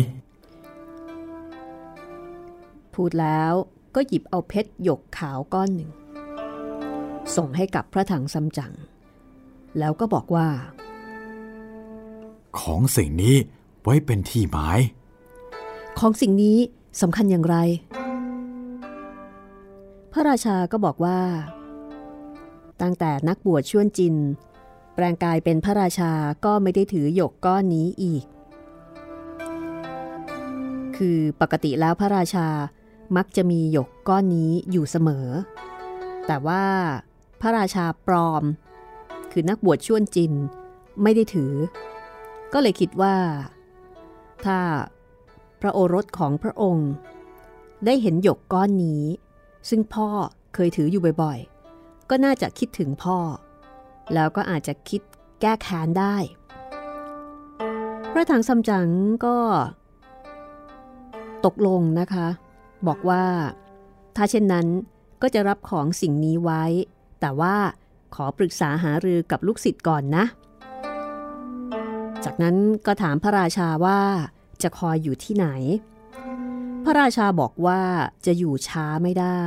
[2.94, 3.54] พูดแล้ว
[3.94, 5.90] ก็หยิบเอาเพชรหยกขาวก้อนหนึ่ง
[7.36, 8.72] ส่งให้กับพระถังซัมจั๋ง
[9.78, 10.48] แล้วก็บอกว่า
[12.60, 13.36] ของสิ่งนี้
[13.82, 14.80] ไว้เป็นที่หมาย
[15.98, 16.58] ของสิ่งนี้
[17.00, 17.56] สำคัญอย่างไร
[20.12, 21.20] พระราชาก็บอกว่า
[22.82, 24.14] ตั้งแต่นักบวชชวนจิน
[24.94, 26.12] แปลงกายเป็นพระราชา
[26.44, 28.24] ก็ไม่ได้ถือหยกก้อนนี้อีก
[30.96, 32.46] คือปกติแล้วพระราชา
[33.16, 35.26] มักจะมีหยกก้อนนี้อยู่เสมอ
[36.26, 36.64] แต่ว่า
[37.40, 38.44] พระราชาปลอม
[39.32, 40.32] คือนักบวชชวนจิน
[41.02, 41.52] ไม่ได้ถือ
[42.52, 43.16] ก็เลยคิดว่า
[44.44, 44.58] ถ้า
[45.60, 46.90] พระโอรสของพระองค์
[47.84, 49.02] ได้เห็นหยกก้อนนี้
[49.68, 50.08] ซึ่งพ่อ
[50.54, 53.18] เคยถืออยู่บ่อยๆ ก็น่าจะคิดถึงพ่อ
[54.14, 55.00] แล้วก็อาจจะคิด
[55.40, 56.16] แก้แค้นได้
[58.12, 58.88] พระถังซัมจั๋ง
[59.24, 59.36] ก็
[61.44, 62.28] ตกลงนะคะ
[62.86, 63.24] บอกว่า
[64.16, 64.66] ถ้าเช่นนั้น
[65.22, 66.64] ก็จะรับของสิ่งนี้ไว้
[67.20, 67.56] แต่ว่า
[68.14, 70.24] ขอปรึกษาหารือกับลูกศิษย์ก่อนนะ
[72.24, 74.00] จากนั้นก็ถามพระราชาว่า
[74.62, 75.46] จะคอยอยู่ที่ไหน
[76.84, 77.80] พระราชาบอกว่า
[78.26, 79.44] จะอยู่ช้าไม่ได้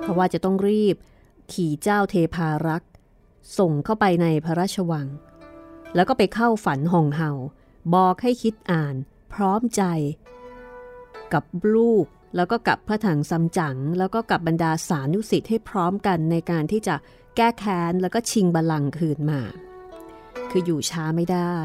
[0.00, 0.96] เพราะว่าจะต้องรีบ
[1.52, 2.90] ขี่เจ้าเทพารักษ์
[3.58, 5.06] ส่งเข้าไปในพระราชวัง
[5.94, 7.32] แล้วก็ไปเข้าฝันหงเห่า
[7.94, 8.94] บอกให้คิดอ่าน
[9.32, 9.82] พร้อมใจ
[11.34, 12.04] กับลูก
[12.36, 16.94] แล้วก็กับพระถังซัมจั๋งแล้วก็กับบรรดาสานุสิทธิ์ให้พร้อมกันในการที่จะ
[17.36, 19.40] แก้แค้นแล้วก็ชิงบัลลังก์คืนมา
[20.50, 21.56] คืออยู่ช้าไม่ได้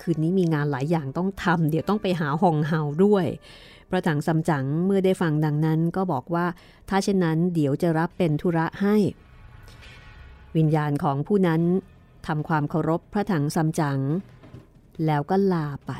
[0.00, 3.26] คืนนี้มีงานหลายอย่างต้องทำเดี๋ยวต้องไปหาหงเห่าด้วย
[3.90, 6.46] พระถังซัมจั๋งเมื่อได้ฟังดังนั้นก็บอกว่า
[6.88, 8.96] ถ้าเช่นนั้นเดี๋ยวจะรับเป็นธุระให้
[10.54, 11.62] ววิญญาณของผู้นั้น
[12.26, 13.98] ทำความเคารพพระถังซัมจั๋ง
[15.06, 15.92] แล้วก็ลาไป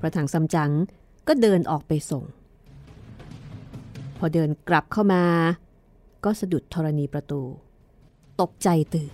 [0.00, 0.70] พระถังซัมจั๋ง
[1.28, 2.24] ก็เดินออกไปส่ง
[4.18, 5.24] พอเดินกลับเข้ามา
[6.24, 7.42] ก็สะดุดธรณีประตู
[8.40, 9.12] ตกใจตื่น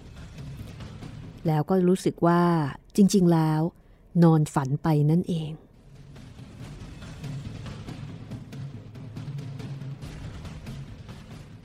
[1.47, 2.43] แล้วก็รู้สึกว่า
[2.97, 3.61] จริง ๆ แล้ว
[4.23, 5.51] นอนฝันไปนั่นเอง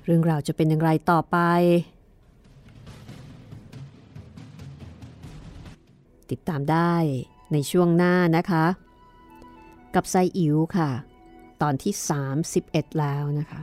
[0.05, 1.38] เรื่องราวจะเป็นอย่างไรต่อไป
[6.32, 6.93] ติดตามได้
[7.53, 8.65] ในช่วงหน้านะคะ
[9.95, 10.89] กับไซอิ๋วค่ะ
[11.62, 11.93] ตอนที่
[12.45, 13.62] 31 แล้วนะคะ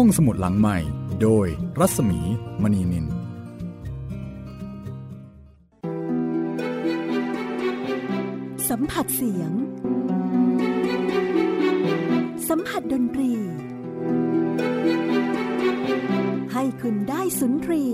[0.00, 0.78] ห้องสมุดหลังใหม่
[1.22, 1.46] โดย
[1.80, 2.20] รัศมี
[2.62, 3.06] มณีนิน
[8.68, 9.52] สัมผัสเสียง
[12.48, 13.32] สัมผัสดนตรี
[16.52, 17.84] ให้คุณได้สุนทรี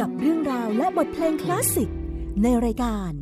[0.00, 1.90] กับเรื่องราวและบทเพลงคลาสสิก
[2.42, 3.12] ในรายการ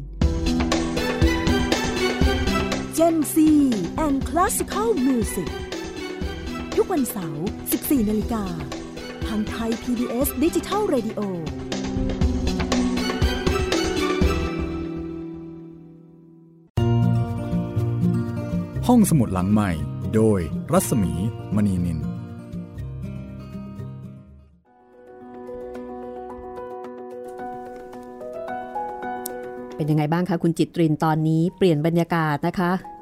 [2.96, 3.36] Gen Z
[4.04, 5.50] and Classical Music
[6.76, 7.46] ทุกวันเสาร์
[7.84, 8.44] 14นาฬิกา
[9.28, 11.20] ทางไทย PBS ดิจิทัล Radio
[18.86, 19.70] ห้องสมุดหลังใหม่
[20.14, 20.40] โดย
[20.72, 21.12] รัศมี
[21.54, 21.98] มณีนิน
[29.76, 32.93] เป็นยังไงบ้างคะคุณจิตรินตอนนี้เปลี่ยนบรรยากาศนะคะ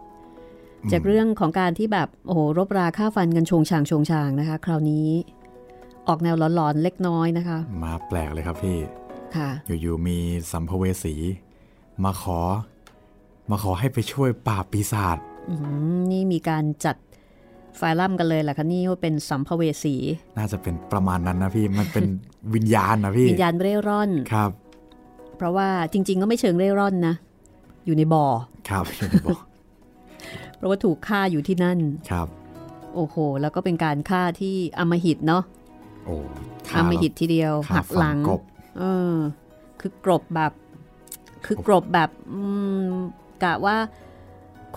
[0.93, 5.09] จากเรื่องของการที่แบบโอ้โหรบราฆ่าฟันกันชงชางชงชางนะคะ คราวนี้
[6.09, 8.79] ออกแนวหลอนๆเล็กน้อยนะคะ มาแปลกเลยครับพี่
[9.37, 10.19] ค่ะ อยู่ๆมี
[10.53, 11.15] สัมภเวสี
[12.05, 12.41] มาขอ
[13.51, 15.19] มาขอให้ไปช่วยปราบปีศาจ
[15.51, 15.55] อื
[15.97, 16.97] มนี่มีการจัด
[17.77, 19.95] ไฟลัมกันเลยแหละคะนี่ว่าเป็นสัมภเวสี
[20.37, 22.05] น่าจะเป็นประมาณนั้นนะพี่มันเป็น
[22.55, 24.51] วิญญาณนะพี่วิญญาณเร่ร่อนครับ
[25.37, 27.15] เพราะว่าจริง ๆ ก็ไม่เชิงเร่ร่อนนะ
[27.87, 28.27] อยู่ในบ่อ
[28.71, 29.41] ครับอยู่ในบอก
[30.63, 31.79] เพราะว่าถูกฆ่าอยู่ที่นั่น
[32.11, 32.29] ครับ
[32.95, 35.43] โอ้โห แล้วก็เป็นการฆ่าที่อำมหิตเนาะ
[36.07, 36.17] โอ้
[36.77, 38.43] อำมหิตทีเดียวฆ่าหักหลังฝักบ
[38.79, 39.15] เออ
[39.81, 40.53] คือกรบแบบ
[41.47, 42.41] คือกรบแบบอื
[42.87, 42.91] ม
[43.43, 43.77] กะว่า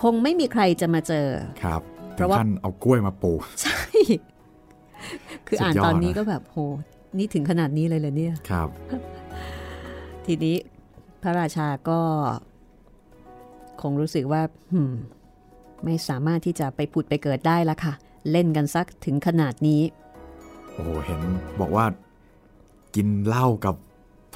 [0.02, 1.28] คงไม่มีใครจะมาเจอ
[1.62, 1.82] ครับ
[2.14, 3.78] เพราะว่าถึงขั้นเอากล้วยมาปลูก ใช่
[5.46, 6.58] คือสุดอ่านยอดตอนนี้นะก็แบบโห
[7.18, 8.68] นี่ถึงขนาดนี้เลยเลยเนี่ย ครับ
[10.26, 10.56] ทีนี้
[11.22, 12.00] พระราชาก็
[13.82, 14.94] คงรู้สึกว่าหืม
[15.84, 17.92] ไม่สามารถที่จะไปผุดไปเกิดได้ละค่ะ
[18.30, 19.82] เล่นกันสักถึงขนาดนี้
[20.72, 21.20] โอ้โหเห็น
[21.60, 21.84] บอกว่า
[22.94, 23.74] กินเหล้ากับ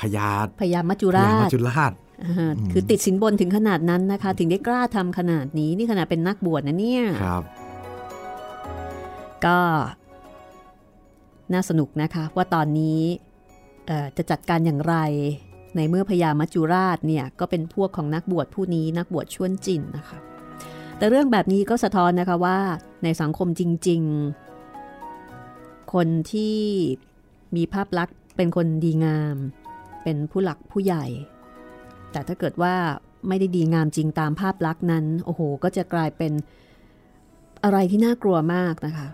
[0.01, 0.29] พญา
[0.61, 1.93] พยามัจจุพราญามัชจจุราช
[2.25, 7.43] อ่าคือติดสินบนถึงขนาดนั้นนะคะ ถึงได้กล้าทำขนาดนี้นี่ขนาดเป็นนักบวชนะเนี่ยครับ
[9.45, 9.59] ก็
[11.53, 13.01] น่าสนุกนะคะว่าตอนนี้
[14.17, 14.97] จะจัดการอย่างไร
[15.77, 20.19] ในเมื่อพญามัจจุราชเนี่ยก็เป็นพวกของนักบวชผู้นี้นักบวชชวนจินนะคะ
[21.01, 22.59] แต่เรื่องแบบนี้ก็สะท้อนนะคะว่า
[23.05, 24.03] ในสังคมจริง
[24.97, 26.59] ๆ คนที่
[27.57, 29.37] มีภาพลักษณ์เป็นคนดีงาม
[30.03, 31.05] เป็นผู้หลักผู้ใหญ่
[32.13, 32.75] แต่ถ้าเกิดว่า
[33.29, 36.33] ไม่ได้ดีงามจริงตามภาพลักษณ์นั้น โอ้โห ก็จะกลายเป็น
[37.65, 39.09] อะไรที่น่ากลัวมากนะคะ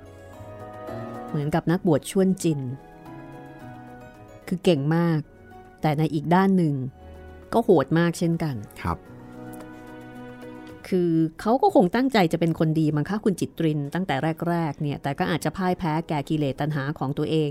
[1.28, 2.60] เหมือนกับนักบวชชวนจิน
[4.48, 5.20] คือเก่งมาก
[5.82, 6.74] แต่ในอีกด้านหนึ่ง
[7.52, 8.98] ก็โหดมากเช่นกัน ครับ
[10.88, 14.14] คือเขาก็คงตั้งใจจะเป็นคนดีมั้งคะคุณจิตริน ตั้งแต่
[14.48, 17.50] แรกๆเนี่ยแต่ก็อาจจะพ่ายแพ้แก่กิเลสตัณหาของตัวเอง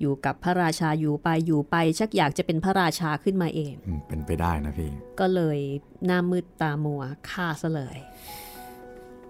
[0.00, 3.74] อยู่กับพระราชาอยู่ไปอยู่ไป ชักอยากจะเป็นพระราชาขึ้นมาเอง
[4.08, 5.58] เป็นไปได้นะพี่ ก็เลย
[6.06, 7.98] หน้ามืดตามัวฆ่าซะเลย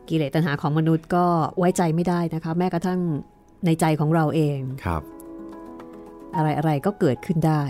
[0.09, 1.27] กิเลสตัณหาของมนุษย์ก็
[1.59, 3.01] ไว้ใจไม่ได้นะคะ แม้กระทั่ง
[3.67, 5.03] ในใจของเราเองครับ
[6.37, 7.63] อะไรๆก็เกิดขึ้นได้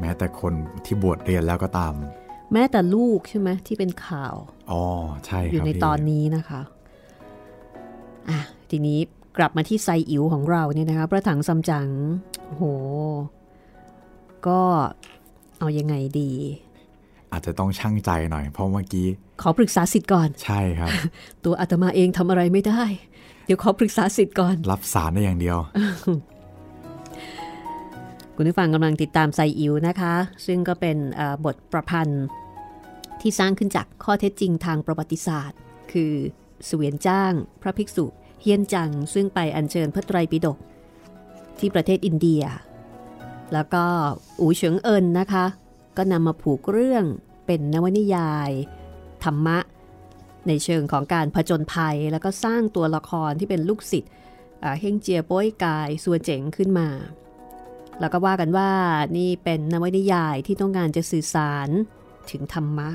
[0.00, 0.52] แม้แต่คน
[0.84, 1.94] ที่บวชเรียนแล้วก็ตาม
[2.52, 4.34] แม้แต่ลูกใช่ไหมที่เป็นข่าว
[4.70, 4.82] อ๋อ
[5.26, 6.60] ใช่ครับอยู่ในตอนนี้นะคะ
[8.28, 8.38] อะ
[8.70, 8.98] ทีนี้
[9.38, 11.88] กลับมาที่ไซอิ๋วของเราเนี่ยนะคะพระถังซัมจั๋ง
[12.50, 12.64] โห
[14.46, 14.60] ก็
[15.58, 16.32] เอายังไงดี
[17.32, 19.08] อาจจะต้องช่างใจหน่อย เพราะเมื่อกี้
[19.42, 20.90] ขอปรึกษาสิทธิ์ก่อน ใช่ครับ
[21.44, 22.82] ตัวอาตมาเองทำอะไรไม่ได้
[23.46, 25.58] เดี๋ยวขอปรึกษาสิทธิ์ก่อน รับสารได้อย่างเดียว
[28.40, 30.14] คุณผู้ฟังกำลังติดตามไซอิวนะคะ
[30.46, 30.98] ซึ่งก็เป็น
[31.44, 32.24] บทประพันธ์
[33.20, 35.58] ที่สร้างขึ้นจากข้อเท็จจริงทางประวัติศาสตร์
[35.92, 36.12] คือ
[36.66, 38.04] เสวียนจ้าง พระภิกษุ
[38.42, 40.58] เฮียนจัง ซึ่งไปอัญเชิญพระไตรปิฎก
[41.58, 42.42] ที่ประเทศอินเดีย
[43.52, 43.84] แล้วก็
[44.40, 45.44] อูเฉิงเอินนะคะ
[45.96, 47.04] ก็นำมาผูกเรื่อง
[47.46, 48.50] เป็นนวนิยาย
[49.24, 49.58] ธรรมะ
[50.48, 54.10] ในเชิงของการผจญภัย แล้วก็สร้างตัวละครที่เป็นลูกศิษย์
[54.80, 56.88] เฮงเจียโป้ยกายสัวเจ๋งขึ้นมา
[58.00, 58.70] แล้วก็ว่ากันว่า
[59.18, 61.68] นี่เป็นนวนิยายที่ต้องการจะสื่อสาร
[62.30, 62.88] ถึงธรรมะ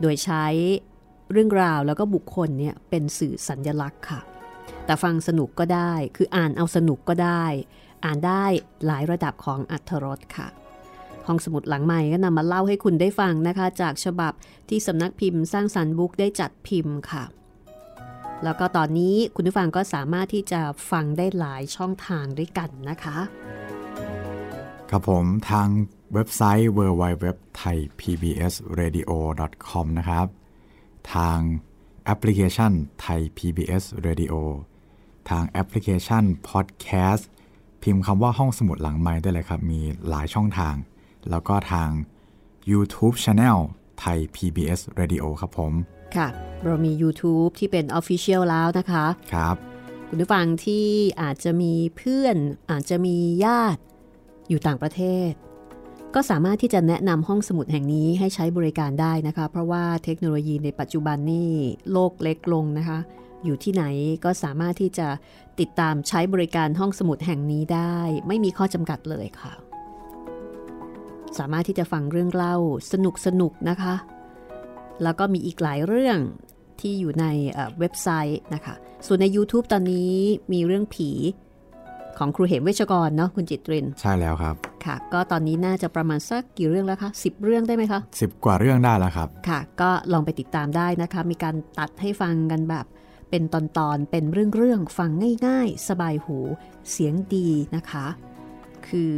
[0.00, 0.44] โดยใช้
[1.32, 4.20] เรื่องราวแล้วก็บุคคลเนี่ยเป็นสื่อสัญญลักษณ์ค่ะ
[4.84, 7.44] แต่ฟังสนุกก็ได้คืออ่านเอาสนุกก็ได้
[8.04, 8.44] อ่านได้
[8.86, 10.48] หลายระดับของอัธรสค่ะ
[11.26, 14.32] ห้องสมุดหลังใหม่ก็นำมาเล่าให้คุณได้ฟังนะคะ จากฉบับ
[14.68, 17.24] ที่สำนักพิมพ์สร้างสรรค์บุ๊กได้จัดพิมพ์ค่ะ
[18.44, 20.60] แล้วก็ตอนนี้คุณผู้ฟังก็สามารถที่จะ
[20.90, 23.16] ฟังได้หลายช่องทางด้วยกันนะคะ
[24.94, 25.68] ครับผมทาง
[26.14, 27.28] เว็บไซต์ www
[27.62, 29.10] thai pbs radio
[29.68, 30.26] com นะครับ
[31.14, 31.38] ทาง
[32.04, 34.34] แอปพลิเคชันไทย PBS Radio
[35.30, 37.22] ทางแอปพลิเคชัน Podcast
[37.82, 40.74] พิมพ์คำว่าห้องสมุดหลังไม้ได้เลยครับ มีหลายช่องทาง
[41.30, 41.88] แล้วก็ทาง
[42.70, 43.58] YouTube Channel
[44.00, 45.72] ไทย PBS Radio ครับผม
[46.16, 46.28] ค่ะ
[46.64, 49.56] เรามี YouTube ที่เป็น Official แล้วนะคะ ครับ
[50.08, 50.86] คุณผู้ฟังที่
[51.22, 52.36] อาจจะมีเพื่อน
[52.70, 53.82] อาจจะมีญาติ
[54.52, 55.32] อยู่ต่างประเทศ
[56.14, 61.50] ก็สามารถที่จะแนะนำห้องสมุดแห่งนี้ให้ใช้บริการได้นะคะ เพราะว่าเทคโนโลยีในปัจจุบันนี่
[61.92, 62.98] โลกเล็กลงนะคะ
[63.44, 63.84] อยู่ที่ไหน
[64.24, 65.08] ก็สามารถที่จะ
[65.60, 67.96] ติดตามใช้บริการห้องสมุดแห่งนี้ได้
[68.28, 69.52] ไม่มีข้อจำกัดเลยค่ะ
[71.38, 72.56] สามารถที่จะฟังเรื่องเล่า
[72.92, 73.94] สนุกสนุกนะคะ
[75.02, 76.18] แล้วก็มีอีกหลายเรื่อง
[76.80, 77.26] ที่อยู่ใน
[77.78, 78.74] เว็บไซต์นะคะ
[79.06, 80.14] ส่วนใน YouTube ตอนนี้
[80.52, 81.10] มีเรื่องผี
[82.18, 92.86] ของครูเหมเวชกรเนาะคุณจิตริน ใช่แล้วครับ ค่ะ ก็ตอนนี้น่าจะประมาณสักกี่เรื่องแล้วคะสิบเรื่องได้ไหมคะสิบกว่าเรื่องได้แล้วครับ ค่ะ ก็ลองไปติดตามได้นะคะ มีการตัดให้ฟังกันแบบ
[93.30, 93.62] เป็นตอ
[93.96, 95.10] นๆ เป็นเรื่องๆ ฟัง
[95.46, 96.38] ง่ายๆ สบายหู
[96.90, 98.06] เสียงดีนะคะ
[98.88, 99.14] คือ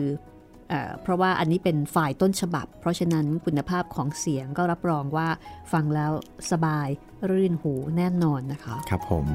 [0.68, 5.28] เอเพราะว่าอันนี้เป็นฝ่ายต้นฉบับ เพราะฉะนั้นคุณภาพของเสียงก็รับรองว่า
[5.72, 6.12] ฟังแล้ว
[6.50, 6.88] สบาย
[7.30, 9.26] รื่นหูแน่นอนนะคะ ครับผม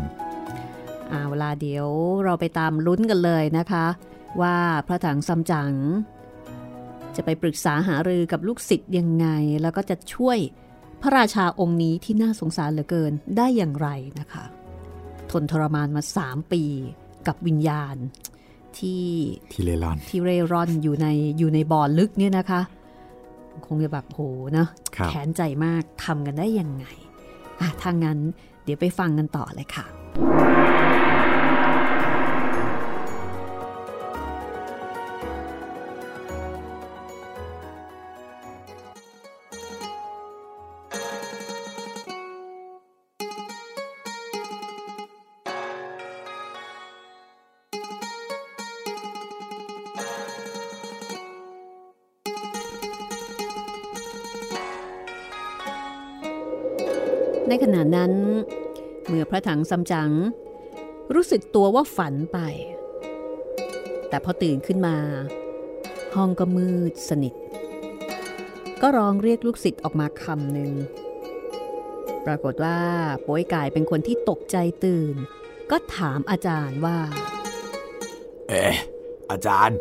[1.09, 1.87] เอาเวลาเดี๋ยว
[2.23, 3.85] เราไปตามลุ้นกันเลยนะคะ
[4.41, 4.55] ว่า
[4.87, 5.71] พระถังซัมจั๋ง
[7.15, 9.27] จะไปปรึกษาหารือกับลูกศิษย์ยังไง
[9.61, 10.37] แล้วก็จะช่วย
[11.01, 13.87] พระราชาองค์นี้ที่น่าสงสารเหลือเกินได้อย่างไร
[14.19, 14.45] นะคะ
[15.31, 16.63] ทนทรมานมาสามปี
[17.27, 17.95] กับวิญญาณ
[18.77, 19.05] ที่
[19.53, 21.07] ที่เลรอนที่เร่ร่อนอยู่ใน
[21.37, 22.61] อยู่ในบ่อลึกเนี่ยนะคะ
[23.65, 24.21] คงจะแบบโห
[24.57, 24.65] นะ
[24.95, 26.85] ครับแขนใจมากทำกันได้ยังไง
[27.59, 28.19] อะถ้างั้น
[28.63, 29.85] เดี๋ยวไปฟังกันต่อเลยค่ะ
[57.49, 58.11] ในขณะนั้น
[59.09, 60.11] เมื่อพระถังซัมจั๋ง
[61.13, 62.39] รู้สึกตัวว่าฝันไป
[64.09, 64.95] แต่พอตื่นขึ้นมา
[66.15, 67.33] ห้องก็มืดสนิท
[68.81, 70.71] ก็ร้องเรียกลูกศิษย์ออกมาคำหนึ่ง
[72.25, 72.77] ปรากฏว่า
[73.25, 75.15] ป่วยกายเป็นคนที่ตกใจตื่น
[75.71, 76.97] ก็ถามอาจารย์ว่า
[78.49, 78.75] เอ๊ะ
[79.31, 79.77] อาจารย์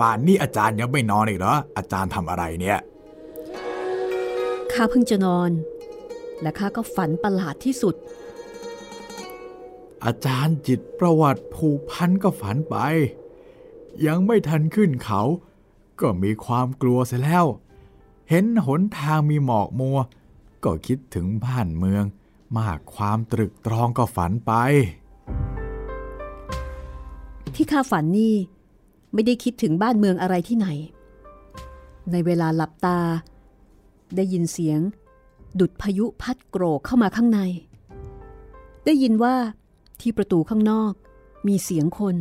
[0.00, 2.78] ป่านนี้อาจารย์ยังไม่นอนอีกเหรอ อาจารย์ทำอะไรเนี่ย
[4.72, 5.50] ข้าเพิ่งจะนอน
[6.42, 7.94] และข้าก็ฝันประหลาดที่สุด
[10.04, 12.76] อาจารย์จิตประวัติผูกพันก็ฝันไป
[14.06, 15.22] ยังไม่ทันขึ้นเขา
[16.00, 17.44] ก็มีความกลัวเสียแล้ว
[18.30, 19.98] เห็นหนทางมีหมอกมัว
[20.64, 22.04] ก็คิดถึงบ้านเมือง
[22.58, 24.52] มากความตรึกตรองก็ฝันไป
[27.54, 28.34] ที่ข้าฝันนี่
[29.12, 30.68] ไม่ได้คิดถึงบ้านเมืองอะไรที่ไหน
[32.12, 32.98] ในเวลาหลับตา
[34.16, 34.80] ได้ยินเสียง
[35.60, 37.40] ดุดพายุพัดโกรกเข้ามาข้างใน
[38.84, 39.36] ได้ยินว่า
[40.00, 40.92] ที่ประตูข้างนอก
[41.48, 42.16] มีเสียงคน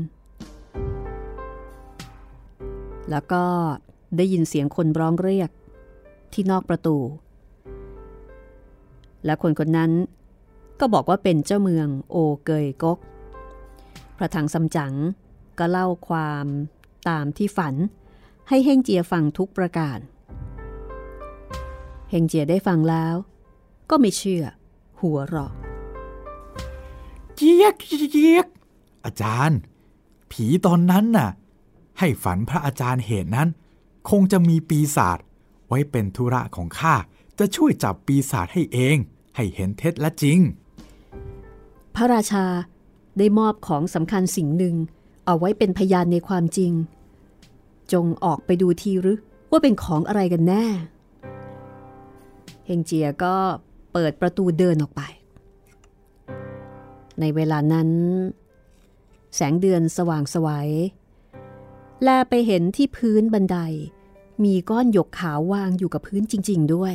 [3.09, 3.43] แล้วก็
[4.17, 5.49] ได้ยินเสียงคนร้องเรียก
[6.33, 6.97] ที่นอกประตู
[9.25, 9.91] และคนคนนั้น
[10.79, 12.15] ก็บอกว่าเป็นเจ้าเมืองโอ
[12.45, 12.99] เกยกก
[14.17, 14.93] พระถังซัมจัง
[15.59, 16.45] ก็เล่าความ
[17.09, 17.75] ตามที่ฝัน
[18.49, 19.99] ให้เฮงเจียฟังทุกประการ
[22.09, 23.15] เฮงเจียได้ฟังแล้ว
[23.89, 24.43] ก็ไม่เชื่อ
[24.99, 25.66] หัวเราะ
[27.37, 27.75] เจี๊ยก
[28.11, 28.47] เจี๊ยก
[29.05, 29.59] อาจารย์
[30.31, 31.29] ผีตอนนั้นน่ะ
[31.99, 33.49] ให้ฝันพระอาจารย์เหตุนั้น
[34.09, 35.19] คงจะมีปีศาจ
[35.67, 36.95] ไว้เป็นธุระของข้า
[37.39, 38.97] จะช่วยจับปีศาจให้เอง
[39.35, 40.39] ให้เห็นเท็จและจริง
[41.95, 42.45] พระราชา
[43.17, 44.75] ได้มอบของสำคัญสิ่งหนึ่ง
[45.25, 46.71] เอาไว้เป็นพยานในความจริง
[47.93, 49.19] จงออกไปดูทีหรือ
[49.51, 50.65] ว่าเป็นของอะไรกันแน่
[52.65, 53.35] เฮงเจียก็
[53.93, 55.01] เปิดประตูเดินออกไป
[57.19, 57.89] ในเวลานั้น
[59.35, 60.69] แสงเดือนสว่างสวัย
[62.03, 63.57] แลไปเห็นที่พื้นบันได
[64.43, 66.93] มีก้อนหยกขาววางอยู่กับพื้นจริง ๆ ด้วย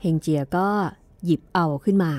[0.00, 0.68] เฮงเจียก็
[1.24, 2.12] หยิบเอาขึ้นมา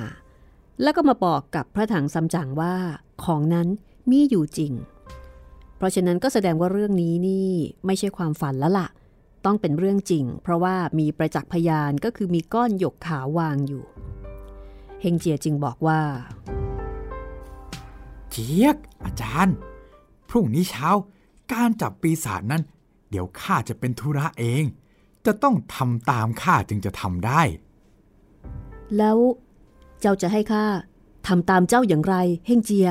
[0.81, 2.75] แล้วก็มาบอกกับพระถังซัมจั๋งว่า
[3.23, 3.67] ของนั้น
[4.09, 4.73] มีอยู่จริง
[5.77, 7.49] เพราะฉะนั้นก็แสดงว่าเรื่องนี้นี่
[7.85, 8.87] ไม่ใช่ความฝันแล้วล่ะ
[9.45, 13.83] ต้องเป็นเรื่องจริง เพราะว่ามีประจักษ์พยานก็คือมีก้อนหยกขาววางอยู่
[15.01, 15.99] เฮงเจียจึงบอกว่า
[18.37, 19.55] เจี๊ยกอาจารย์
[20.29, 20.89] พรุ่งนี้เช้า
[21.53, 22.63] การจับปีศาจนั้น
[23.09, 24.63] เดี๋ยวข้าจะเป็นธุระเอง
[25.25, 27.41] จะต้องทำตามข้าจึงจะทำได้
[28.97, 29.17] แล้ว
[30.01, 30.65] เจ้าจะให้ข้า
[31.27, 32.15] ทำตามเจ้าอย่างไร
[32.47, 32.89] เฮงเจีย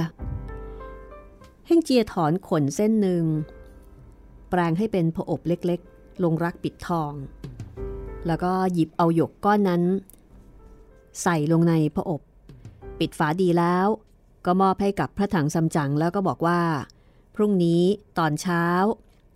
[1.67, 3.25] เฮงเจียถอนขนเส้นหนึ่ง
[4.51, 7.13] แปลงให้เป็นผอบเล็กๆ ลงรักปิดทอง
[8.27, 9.83] แล้วก็หยิบเอาหยกก้อนนั้น
[11.23, 12.21] ใส่ลงในผอบ
[12.99, 13.89] ปิดฝาดีแล้ว
[14.47, 16.61] ก็มอบให้กับพระถังซัมจั๋งแล้วก็บอกว่า
[17.35, 17.83] พรุ่งนี้
[18.19, 18.65] ตอนเช้า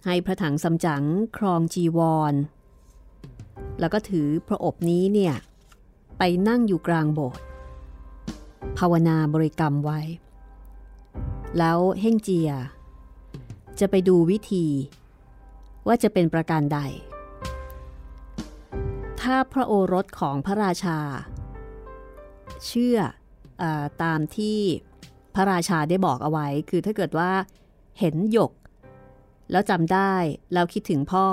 [0.07, 1.05] ให้พระถังซัมจั๋ง
[1.37, 2.01] ครองจีว
[2.33, 2.35] ร
[3.81, 5.35] แล้วก็ถือพระอบนี้เนี่ย
[6.19, 7.43] ไปนั่งอยู่กลางโบสถ์
[8.79, 10.01] ภาวนาบริกรรมไว้
[11.59, 12.51] แล้วเฮ่งเจีย
[13.81, 14.67] จะไปดูวิธี
[15.87, 16.79] ว่าจะเป็นประการใด
[19.21, 20.99] ถ้าพระโอรสของพระราชา
[22.67, 22.99] เชื่อ
[23.63, 23.65] อ
[24.03, 24.59] ตามที่
[25.39, 27.31] ระราชาได้บอกเอาไว้ คือถ้าเกิดว่า
[27.99, 28.53] เห็นหยก
[29.51, 30.15] แล้วจำได้
[30.53, 31.27] แล้วคิดถึงพ่อ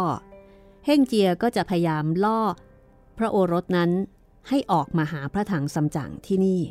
[0.86, 2.40] เฮ่งเจียก็จะพยายามล่อ
[3.18, 3.92] พระโอรสนั้น
[4.50, 6.62] ให้ออกมาหาพระถังซัมจั๋งที่นี่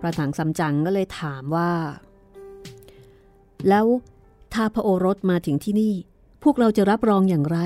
[0.00, 1.72] พระถังซัมจั๋งก็เลยถามว่า
[3.68, 3.86] แล้ว
[4.54, 5.94] ถ้าพระโอรสมาถึงที่นี่
[6.42, 7.58] พวกเราจะรับรองอย่างไร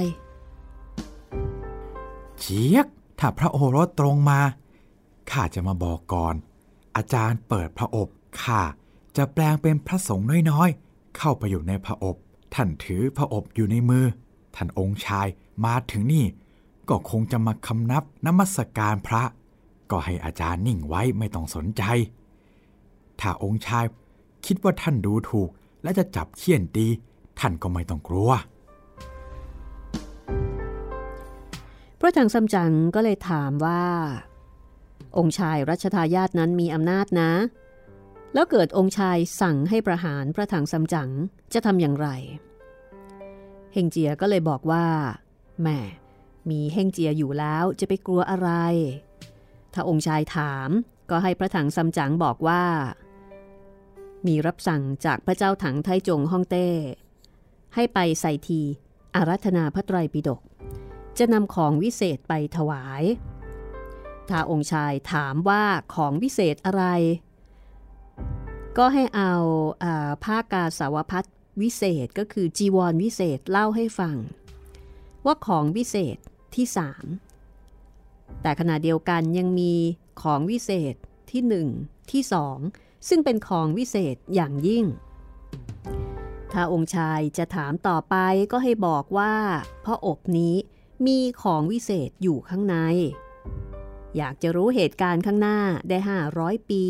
[2.38, 2.86] เจี๊ยก
[3.18, 4.40] ถ้าพระโอรสตรงมา
[5.30, 6.34] ข้าจะมาบอกก่อน
[6.96, 8.08] อาจารย์เปิดพระอบ
[8.42, 8.60] ข้า
[9.16, 12.16] จะแปลงเป็นพระสงฆ์น้อยๆ เข้าไปอยู่ในพระอบ
[12.54, 14.04] ท่านถือพระอบอยู่ในมือ
[14.56, 15.26] ท่านองค์ชาย
[15.64, 16.24] มาถึงนี่
[16.88, 19.22] ก็คงจะมาคำนับนมัสการพระ
[19.90, 21.82] ก็ให้อาจารย์นิ่งไว้ไม่ต้องสนใจ
[23.20, 23.84] ถ้าองค์ชาย
[24.46, 25.50] คิดว่าท่านดูถูก
[25.82, 26.86] และจะจับเคี่ยนตี
[27.40, 28.30] ท่านก็ไม่ต้องกลัว
[31.98, 33.82] พระถังซัมจั๋งก็เลยถามว่า
[35.18, 37.32] องค์ชายรัชทายาทนั้นมีอำนาจนะ
[38.34, 41.10] แล้วเกิดองค์ชายสั่งให้ประหารพระถังซัมจั๋ง
[41.52, 42.08] จะทำอย่างไร
[43.72, 44.86] เฮงเจียก็เลยบอกว่า
[45.60, 45.80] แหม่
[46.50, 48.50] มีเฮงเจียอยู่แล้วจะไปกลัวอะไร
[49.74, 50.70] ถ้าองค์ชายถาม
[51.10, 52.64] ก็ให้พระถังซัมจั๋งบอกว่า
[54.26, 56.68] มีรับสั่งจากพระเจ้าถังไทจงฮ่องเต้
[57.74, 58.60] ให้ไปใส่ที
[59.14, 60.40] อารัธนาพระไตรปิฎก
[61.18, 63.02] จะนำของวิเศษไปถวาย
[64.30, 65.64] ถ้าองค์ชายถามว่า
[65.94, 66.84] ของวิเศษอะไร
[68.78, 69.34] ก็ให้เอา
[69.84, 71.24] อาผ้ากาสาวพัด
[71.62, 74.16] วิเศษก็คือจีวรวิเศษเล่าให้ฟัง
[75.24, 76.16] ว่าของวิเศษ
[76.54, 77.06] ที่สาม
[78.42, 79.74] แต่ขณะเดียวกันยังมี
[80.22, 80.94] ของวิเศษ
[81.30, 81.68] ที่หนึ่ง
[82.10, 82.58] ที่สอง
[83.08, 84.84] ซึ่งเป็นของวิเศษอย่างยิ่ง
[86.52, 88.14] ถ้าองค์ชายจะถามต่อไป
[88.52, 89.34] ก็ให้บอกว่า
[89.84, 90.54] พระอบนี้
[91.06, 92.76] มีของวิเศษอยู่ข้างใน
[94.16, 95.98] อยากจะรู้เหตุการณ์ข้างหน้าได้
[96.34, 96.82] 500 ปี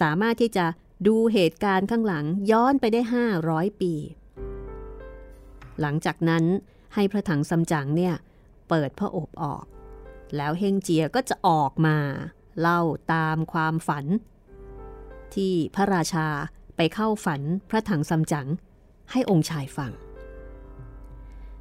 [0.00, 0.66] สามารถที่จะ
[1.06, 3.00] ดูเหตุการณ์ข้างหลังย้อนไปได้
[3.40, 3.92] 500 ปี
[5.80, 6.44] หลังจากนั้น
[6.94, 8.14] ให้พระถังซัมจั๋งเนี่ย
[8.68, 9.64] เปิดพระอบออก
[10.36, 11.96] แล้วเฮงเจียก็จะออกมา
[12.60, 12.80] เล่า
[13.12, 14.04] ตามความฝัน
[15.34, 16.28] ที่พระราชา
[16.76, 18.48] ไปเข้าฝันพระถังซัมจั๋ง
[19.10, 19.92] ให้องค์ชายฟัง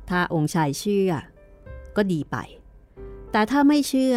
[0.09, 1.11] ถ้าองค์ชายเชื่อ
[1.95, 2.37] ก็ดีไป
[3.35, 4.15] แต่ถ้าไม่เชื่อ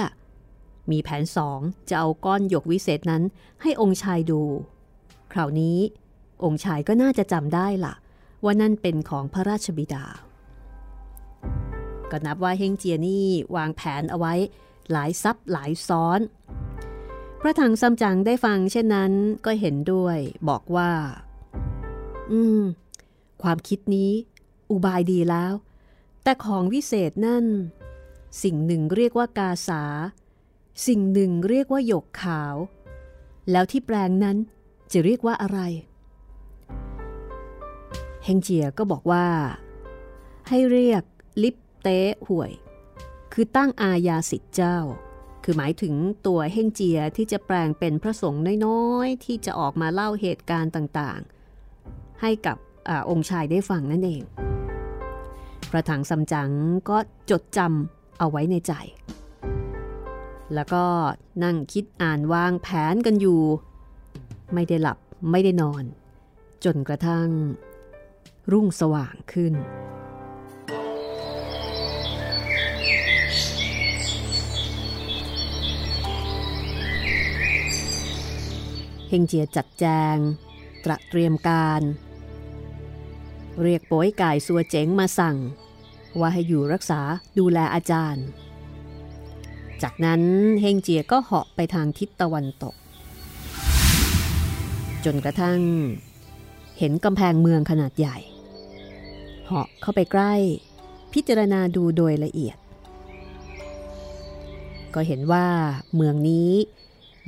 [0.91, 3.23] มีแผนสองจะเอาก้อนหยกวิเศษนั้น
[3.63, 4.43] ให้องค์ชายดู
[5.33, 5.79] คราวนี้
[6.45, 7.95] องค์ชายก็น่าจะจำได้ล่ะ
[8.45, 10.05] ว่านั่นเป็นของพระราชบิดา
[12.11, 14.35] ก็นับว่าเฮงเจียนี่วางแผนเอาไว้
[14.93, 16.21] หลายซับหลายซ้อน
[17.41, 19.13] พระถังซัมจั๋งได้ฟังเช่นนั้น
[19.45, 20.91] ก็เห็นด้วยบอกว่า
[22.31, 22.63] อืม
[23.43, 24.11] ความคิดนี้
[24.71, 25.53] อุบายดีแล้ว
[26.23, 27.47] แต่ของวิเศษนั่น
[28.43, 29.83] สิ่งหนึ่งเรียกว่ากาสา
[30.87, 32.55] สิ่งหนึ่งเรียกว่าหยกขาว
[33.51, 34.37] แล้วที่แปลงนั้น
[34.93, 35.61] จะเรียกว่าอะไร
[38.25, 39.27] เฮงเจียก็บอกว่า
[40.49, 41.03] ให้เรียก
[41.43, 42.53] ลิปเต้ห่วย
[43.33, 44.79] คือตั้งอาญาสิทธิ์เจ้า
[45.45, 45.95] คือหมายถึง
[46.27, 52.57] ตัวเฮงเจียที่จะแปลงเป็นพระสงฆ์น้อยๆ ที่จะออกมาเล่าเหตุการณ์ต่างๆ ให้กับ
[52.89, 54.23] อองค์ชายได้ฟังนั่นเอง
[55.71, 56.51] พระถังซัมจั๋ง
[56.89, 56.99] ก็
[57.31, 58.73] จดจำ เอาไว้ในใจ
[60.55, 60.85] แล้วก็
[61.45, 63.41] นั่งคิดอ่านวางแผนกันอยู่
[64.55, 64.99] ไม่ได้หลับ
[65.31, 65.85] ไม่ได้นอน
[66.65, 67.29] จนกระทั่ง
[68.53, 69.55] รุ่งสว่างขึ้น
[79.09, 80.17] เฮงเจียจัดแจง
[80.85, 81.83] ตระเตรียมการ
[83.63, 85.37] เรียกโป้ยกายสัวเจ๋งมาสั่ง
[86.19, 87.01] ว่าให้อยู่รักษา
[87.39, 88.27] ดูแลอาจารย์
[89.83, 90.23] จากนั้น
[90.61, 92.75] เฮงเจียก็เหาะไปทางทิศตะวันตก
[95.05, 95.61] จนกระทั่ง
[96.79, 98.17] เห็นกำแพงเมืองขนาดใหญ่
[99.47, 100.35] เหาะเข้าไปใกล้
[101.13, 102.57] พิจารณาดูโดยละเอียด
[104.95, 105.47] ก็เห็นว่า
[105.95, 106.51] เมืองนี้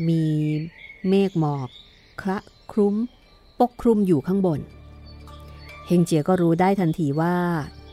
[0.08, 0.24] มี
[1.08, 1.68] เมฆหมอก
[2.22, 2.38] คระ
[2.72, 2.94] คลุ้ม
[3.60, 4.60] ปกคลุมอยู่ข้างบน
[5.86, 7.36] เฮงเจียก็รู้ได้ทันทีว่า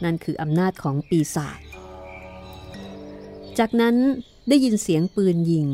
[0.03, 1.59] นั่นคืออำนาจของปีศาจ
[3.59, 3.95] จากนั้น
[4.49, 5.67] ได้ยินเสียงปืนยิง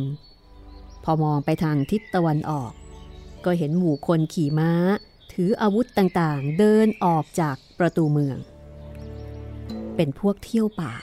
[1.03, 2.71] พอมองไปทางทิศตะวันออก
[3.45, 4.71] ก็เห็นหมู่คนขี่ม้า
[5.34, 8.38] ถืออาวุธต่างๆ เดินออกจากประตูเมือง
[9.95, 10.93] เป็นพวกเที่ยวป่า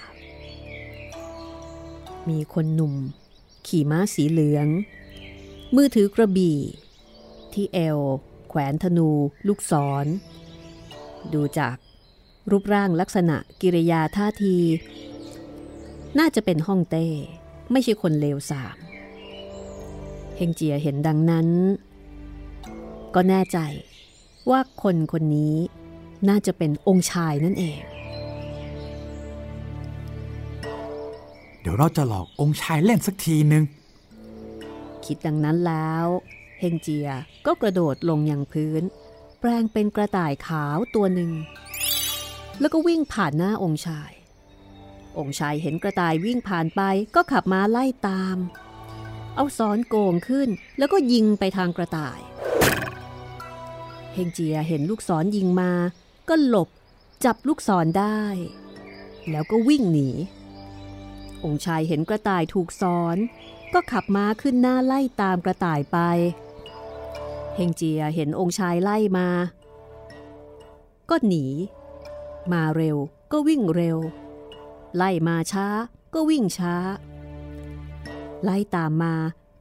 [2.28, 2.94] มีคนหนุ่ม
[3.66, 4.66] ขี่ม้าสีเหลือง
[5.74, 6.58] มือถือกระบี่
[7.52, 7.98] ที่เอว
[8.48, 9.10] แขวนธนู
[9.46, 9.72] ลูกศ
[10.04, 10.06] ร
[11.34, 11.76] ดูจาก
[12.50, 14.56] รูปร่างลักษณะกิริยาท่าที
[16.18, 17.06] น่าจะเป็นฮ่องเต้
[17.72, 18.76] ไม่ใช่คนเลวสาม
[20.36, 21.48] เฮงเจียเห็นดังนั้น
[23.14, 23.58] ก็แน่ใจ
[24.50, 25.56] ว่าคนคนนี้
[26.28, 27.80] น่าจะเป็นองค์ชายนั่นเอง
[31.60, 33.64] เดี๋ยวเราจะหลอกองค์ชายเล่นสักทีหนึ่ง
[35.04, 36.06] คิดดังนั้นแล้ว
[36.60, 37.08] เฮงเจีย
[37.46, 38.82] ก็กระโดดลงยังพื้น
[39.40, 41.30] แปลงเป็นกระต่ายขาวตัวหนึ่ง
[42.60, 44.10] แล้วก็วิ่งผ่านหน้าองค์ชาย
[45.18, 46.80] องค์ชายเห็นกระต่ายวิ่งผ่านไป
[47.14, 48.36] ก็ขับม้าไล่ตาม
[49.36, 50.48] เอาซ้อนโกงขึ้น
[50.78, 52.20] แล้วก็ยิงไปทางกระต่าย
[54.14, 55.72] เฮงเจียเห็นลูกศรยิงมา
[56.28, 56.68] ก็หลบ
[57.24, 58.22] จับลูกศรได้
[59.30, 60.10] แล้วก็วิ่งหนี
[61.44, 63.16] องค์ชายเห็นกระต่ายถูกซ้อน
[63.74, 65.98] ก็ขับม้าขึ้นหน้าไล่ตามกระต่ายไป
[67.56, 69.28] เฮงเจียเห็นองค์ชายไล่มา
[71.10, 71.46] ก็หนี
[72.54, 72.96] มาเร็ว
[73.32, 73.98] ก็วิ่งเร็ว
[74.96, 75.66] ไล่มาช้า
[76.14, 76.74] ก็วิ่งช้า
[78.44, 79.14] ไล่ตามมา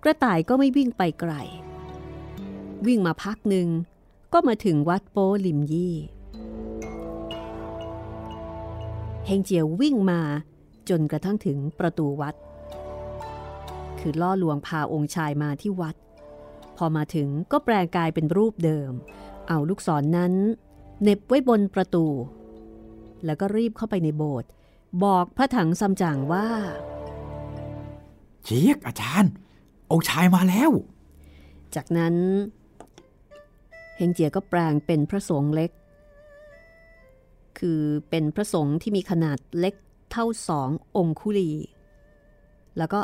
[0.04, 1.34] กระต่ายก็ไม่วิ่งไปไกล
[2.88, 3.68] วิ่งมาพักหนึ่ง
[4.34, 5.96] ก็มาถึงวัดโปลิมยี่
[9.26, 10.22] เฮงเจียววิ่งมา
[10.90, 12.36] จนกระทั่งถึงประตูวัด
[14.00, 15.96] คือล่อลวงพาองค์ชายมาที่วัด
[16.78, 18.92] พอมาถึงก็แปลงกายเป็นรูปเดิม
[19.48, 20.34] เอาลูกศรนนั้น
[21.02, 22.06] เน็บไว้บนประตู
[23.26, 24.50] แล้วก็รีบเข้าไปในโบสถ์
[25.04, 26.48] บอกพระถังซัมจั๋งว่า
[28.44, 29.34] เชียกอาจารย์
[29.92, 30.72] องค์ชายมาแล้ว
[31.76, 32.16] จากนั้น
[33.98, 35.72] เฮงเจียก็แปลงเป็นพระสงฆ์เล็ก
[37.60, 39.76] คือเป็นพระสงฆ์ที่มีขนาดเล็ก
[40.12, 41.52] เท่าสององคุลี
[42.78, 43.00] แล้วก็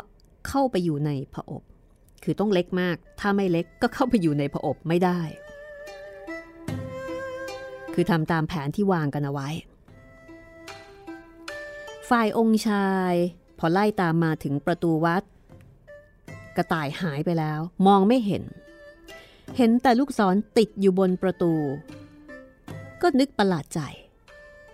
[0.48, 1.62] เข้าไปอยู่ในผอบ
[2.24, 5.20] คือต้องเล็กมาก ถ้าไม่เล็กก็เข้าไปอยู่ในผอบไม่ได้
[7.94, 9.48] คือทำตามแผนที่วางกันเอาไว้
[12.08, 13.14] ฝ่ายองค์ชาย
[13.58, 15.22] พอไล่ตามมาถึงประตูวัด
[16.56, 18.44] กระต่ายหายไปแล้ว มองไม่เห็น
[19.56, 21.52] เห็นแต่ลูกศรติดอยู่บนประตู
[23.02, 23.80] ก็นึกประหลาดใจ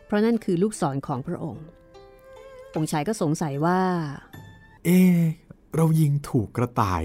[0.07, 1.64] เพราะนั่นคือลูกศรของพระองค์
[2.76, 3.80] องค์ชายก็สงสัยว่า
[4.85, 5.18] เอ๊ะ
[5.76, 7.03] เรายิงถูกกระต่าย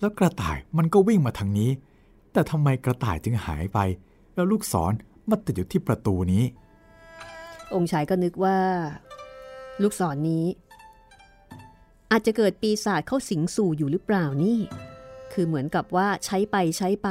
[0.00, 1.70] แล้วกระต่ายมันก็วิ่งมาทางนี้
[2.32, 3.78] แต่ทำไมกระต่ายจึงหายไป
[4.34, 4.92] แล้วลูกศร
[5.28, 6.44] มาติดอยู่ที่ประตูนี้
[7.74, 8.58] องค์ชายก็นึกว่า
[9.82, 10.46] ลูกศรนนี้
[12.10, 14.58] อาจจะเกิดปีศาจเข้าสิงสู่อยู่หรือเปล่านี่
[15.32, 17.08] คือเหมือนกับว่าใช้ไปใช้ไป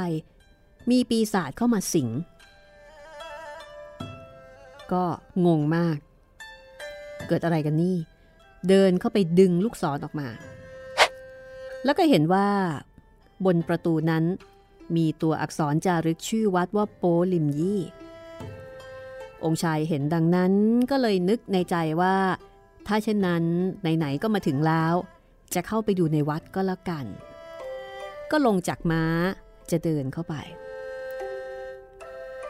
[0.89, 2.09] มีปีศาจเข้ามาสิง
[4.91, 5.05] ก็
[5.45, 5.97] งงมาก
[7.27, 7.97] เกิดอะไรกันนี่
[8.69, 10.27] เดินเข้าไปดึงลูกศรออกมา
[11.83, 12.47] แล้วก็เห็นว่า
[13.45, 14.23] บนประตูนั้น
[14.95, 17.03] มีตัวอักษรจารึกชื่อวัดว่าโป
[17.33, 17.81] ลิมยี่
[19.43, 20.53] องค์ชายเห็นดังนั้น
[20.91, 22.15] ก็เลยนึกในใจว่า
[22.87, 23.43] ถ้าเช่นนั้น
[23.97, 24.93] ไหนๆก็มาถึงแล้ว
[25.53, 27.05] จะเข้าไปดูในวัดก็แล้วกัน
[28.31, 29.03] ก็ลงจากม้า
[29.71, 30.35] จะเดินเข้าไป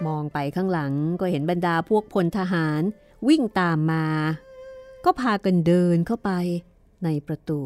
[0.05, 2.81] มองไปข้างหลังก็เห็นบรรดาพวกพลทหาร
[3.27, 4.05] วิ่งตามมา
[5.05, 6.31] ก็พากันเดินเข้าไป
[7.03, 7.61] ในประตู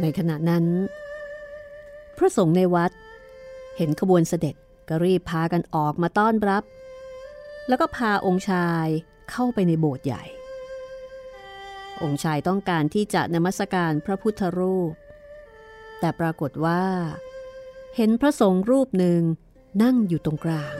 [0.00, 0.64] ในขณะนั้น
[2.16, 2.92] พระสงฆ์ในวัด
[3.76, 4.54] เห็นขบวนเสด็จ
[4.88, 6.64] ก็รีบพากันออกมาต้อนรับ
[7.68, 8.86] แล้วก็พาองค์ชาย
[9.30, 10.24] เข้าไปในโบสถ์ใหญ่
[12.02, 14.92] องค์ชายต้องการที่จะนมัสการพระพุทธรูป
[16.00, 16.82] แต่ปรากฏว่า
[17.96, 19.20] เห็นพระสงฆ์รูปหนึ่ง
[19.82, 20.74] นั่งอยู่ตรงกลาง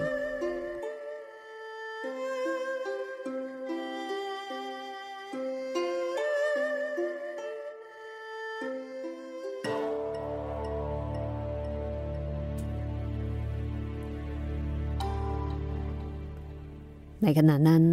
[17.29, 17.85] ในขณะนั้น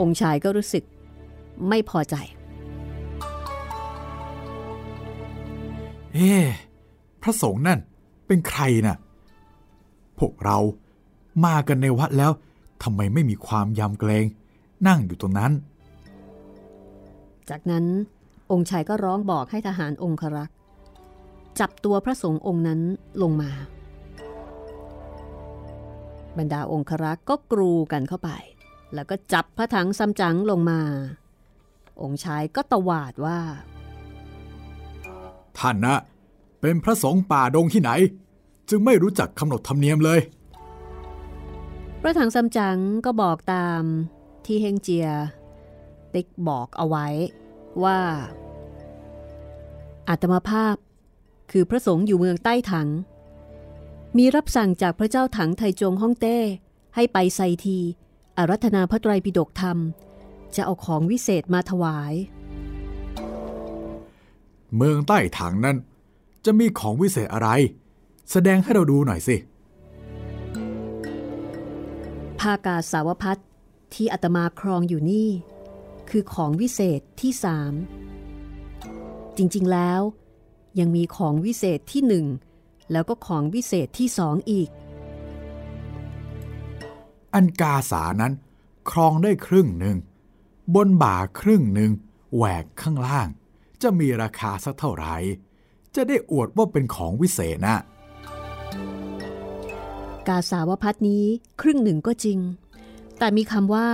[0.00, 0.84] องค์ชายก็รู้สึก
[1.68, 2.14] ไม่พอใจ
[6.14, 6.44] เอ๊ะ
[7.22, 7.78] พระสงฆ์นั่น
[8.26, 8.96] เป็นใครน่ะ
[10.18, 10.58] พวกเรา
[11.44, 12.32] มากันในวัดแล้ว
[12.82, 14.24] ทำไมไม่มีความยำเกรง
[14.86, 15.52] นั่งอยู่ตรงนั้น
[17.50, 17.84] จากนั้น
[18.52, 20.56] องค์ชายก็ร้องบอกให้ทหารองครักษ์
[21.60, 22.80] จับตัวพระสงฆ์องค์นั้น
[23.22, 23.50] ลงมา
[26.38, 28.30] บรรดาองครักษ์ก็กรูกันเข้าไป
[28.94, 30.80] แล้วก็จับพระถังซัมจั๋งลงมา
[32.02, 33.38] องค์ชายก็ตวาดว่า
[35.58, 35.96] ท่านนะ
[36.60, 37.90] เป็นพระสงฆ์ป่าดงที่ไหน
[38.68, 40.20] จึงไม่รู้จักกำหนดธรรมเนียมเลย
[42.00, 43.82] พระถังซัมจั๋งก็บอกตาม
[44.46, 45.08] ที่เฮงเจีย
[46.14, 47.06] ติ๊กบอกเอาไว้
[47.84, 47.98] ว่า
[50.08, 50.76] อาตมาภาพ
[51.50, 52.88] คือพระสงฆ์อยู่เมืองใต้ถัง
[54.18, 56.38] มีรับสั่งจากพระเจ้าถังไทจงฮ่องเต้
[56.94, 57.78] ให้ไปไซที
[58.36, 59.78] อารัธนาพระไตรปิฎกธรรม
[60.54, 62.14] จะเอาของวิเศษมาถวาย
[64.76, 65.76] เมืองใต้ถังนั้น
[66.44, 67.48] จะมีของวิเศษอะไร
[68.30, 69.36] แสดงให้เราดูหน่อยสิ
[72.40, 73.40] ภากาสาวพัด
[73.94, 75.28] ที่อาตมาครองอยู่นี่
[76.10, 77.72] คือของวิเศษที่สาม
[79.36, 80.00] จริงๆแล้ว
[80.78, 82.26] ยังมีของวิเศษที่หนึ่ง
[82.92, 84.68] แล้วก็ของวิเศษที่สองอีก
[87.34, 88.32] อันกาสานั้น
[88.90, 89.96] ครองได้ครึ่งหนึ่ง
[90.74, 91.90] บนบ่าครึ่งหนึ่ง
[92.34, 93.28] แหวกข้างล่าง
[93.82, 95.14] จะมีราคาสักเท่าไหร่
[95.94, 97.76] จะได้อวดว่าเป็นของวิเศษนะ
[100.28, 101.24] กาสาวพัดนี้
[101.60, 102.38] ครึ่งหนึ่งก็จริง
[103.18, 103.88] แต่มีคำว่า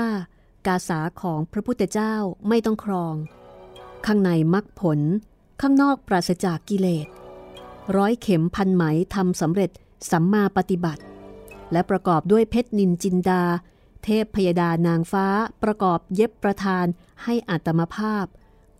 [0.66, 2.14] กาสาของพระพุทธเจ้า
[2.48, 3.14] ไม่ต้องครอง
[4.06, 5.00] ข้างในมรรคผล
[5.60, 7.06] ข้างนอกปราศจากกิเลส
[7.96, 8.84] ร้อยเข็มพันไหม
[9.14, 9.70] ทำสำเร็จ
[10.10, 11.02] สัมมาปฏิบัติ
[11.72, 13.42] และประกอบด้วยเพชรนินจินดา
[14.04, 15.26] เทพพยดานางฟ้า
[15.62, 16.86] ประกอบเย็บประทาน
[17.22, 18.24] ให้อัตมภาพ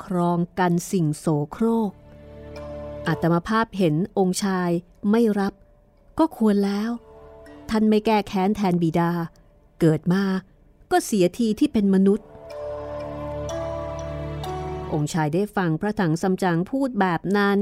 [0.04, 1.90] ครองกันสิ่งโสโครก
[3.08, 4.70] อัตมภาพเห็นองค์ชาย
[5.10, 5.52] ไม่รับ
[6.18, 6.90] ก็ควรแล้ว
[7.70, 9.10] ท่านไม่แก้แค้นแทนบิดา
[9.80, 10.22] เกิดมา
[10.90, 12.26] ก็เสียทีที่เป็นมนุษย์
[14.92, 17.58] องค์ชายได้ฟังพระถังซัมจั๋งพูดแบบนั้น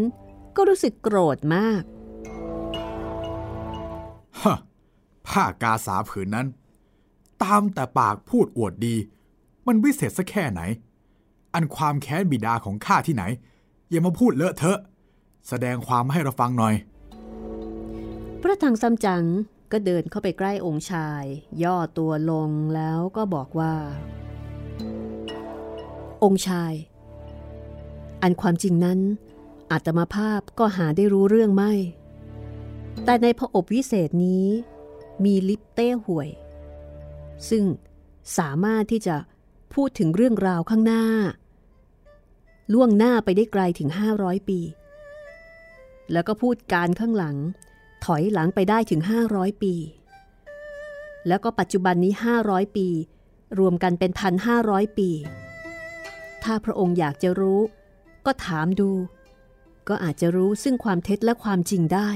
[0.57, 1.83] ก็รู้สึกโกรธมาก
[4.43, 4.57] ฮะ
[5.29, 6.47] ผ้ากาสาผืนนั้น
[7.43, 8.97] ตามแต่ปากพูดอวดดี
[9.67, 10.61] มันวิเศษสักแค่ไหน
[11.55, 13.25] อันความแค้นบิดาของข้าที่ไหน
[13.91, 14.79] อย่ามาพูดเลอะเทอะ
[15.49, 16.75] แสดงความให้เราฟังหน่อย
[18.41, 19.25] พระถังซัมจั๋ง
[19.73, 21.25] ก็เดินเข้าไปใกล้องค์ชาย
[21.63, 23.75] ย่อตัวลงแล้วก็บอกว่า
[26.25, 26.73] องค์ชาย
[28.23, 28.99] อันความจริงนั้น
[29.75, 31.73] อาตมาภาพก็หาได้รู้เรื่องไม่
[33.05, 34.47] แต่ในพระอบวิเศษนี้
[35.25, 36.29] มีลิปเต้ห่วย
[37.49, 37.65] ซึ่ง
[38.39, 39.17] สามารถที่จะ
[39.75, 41.05] พูดถึงเรื่องราวข้างหน้า
[42.73, 44.61] ล่วงหน้าไปได้ไกลถึง 500 ปี
[46.13, 47.37] แล้วก็พูดการข้างหลัง
[48.05, 49.01] ถอยหลังไปได้ถึง
[49.33, 49.75] 500 ปี
[51.29, 52.13] แล้วก็ปัจจุบันนี้
[52.45, 52.89] 500 ปี
[53.59, 54.11] รวมกันเป็น
[54.55, 55.11] 1,500 ปี
[56.45, 57.61] ถ้าพระองค์อยากจะรู้
[58.27, 58.91] ก็ถามดู
[59.89, 62.11] ก็อาจจะรู้ซึ่งความเท็จและความจริงได้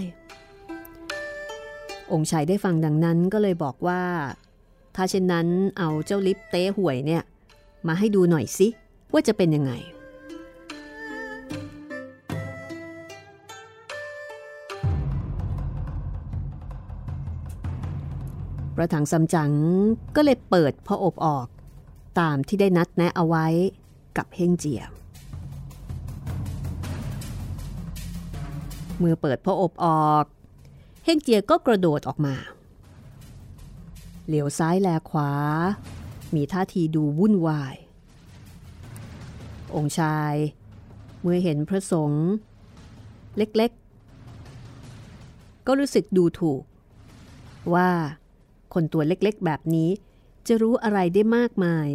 [2.12, 4.02] องค์ชายได้ฟังดังนั้นก็เลยบอกว่า
[4.96, 5.46] ถ้าเช่นนั้น
[5.78, 7.22] เอาเจ้าลิปเต้ห่วยเนี่ย
[7.86, 8.68] มาให้ดูหน่อยสิ
[9.12, 9.72] ว่าจะเป็นยังไง
[18.74, 19.52] พระถังซัมจั๋ง
[20.16, 21.46] ก็เลยเปิดพระอบออก
[22.20, 23.46] ตามที่ได้นัดแนะเอาไว้
[24.16, 30.24] กับเฮงเจียเมื่อเปิดพระอบออก
[31.04, 32.34] เฮงเจียก็กระโดดออกมา
[34.26, 35.30] เหลียวซ้ายแลขวา
[36.34, 37.76] มีท่าทีดูวุ่นวาย
[39.74, 40.34] องค์ชาย
[41.20, 42.26] เมื่อเห็นพระสงฆ์
[43.36, 46.62] เล็กๆ ก็รู้สึกดูถูก
[47.74, 47.88] ว่า
[48.74, 49.90] คนตัวเล็กๆแบบนี้
[50.46, 51.88] จะรู้อะไรได้มากมาย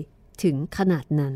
[0.44, 1.36] ถึงขนาดนั้น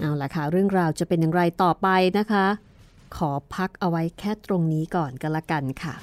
[0.00, 1.88] เอาละค่ะ เรื่องราวจะเป็นอย่างไรต่อไป
[2.18, 2.46] นะคะ
[3.16, 5.94] ขอพักเอาไว้แค่ตรงนี้ก่อนกันละกันค่ะ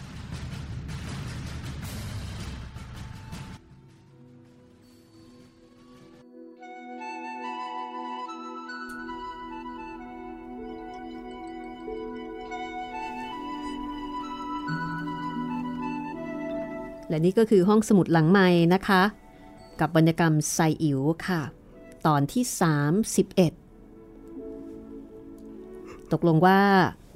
[17.09, 19.01] และนี่ก็คือห้องสมุดหลังใหม่นะคะ
[19.79, 21.41] กับบรรยกรรมไซอิ๋วค่ะ
[22.07, 22.43] ตอนที่
[23.07, 23.66] 31
[26.13, 26.59] ตกลงว่า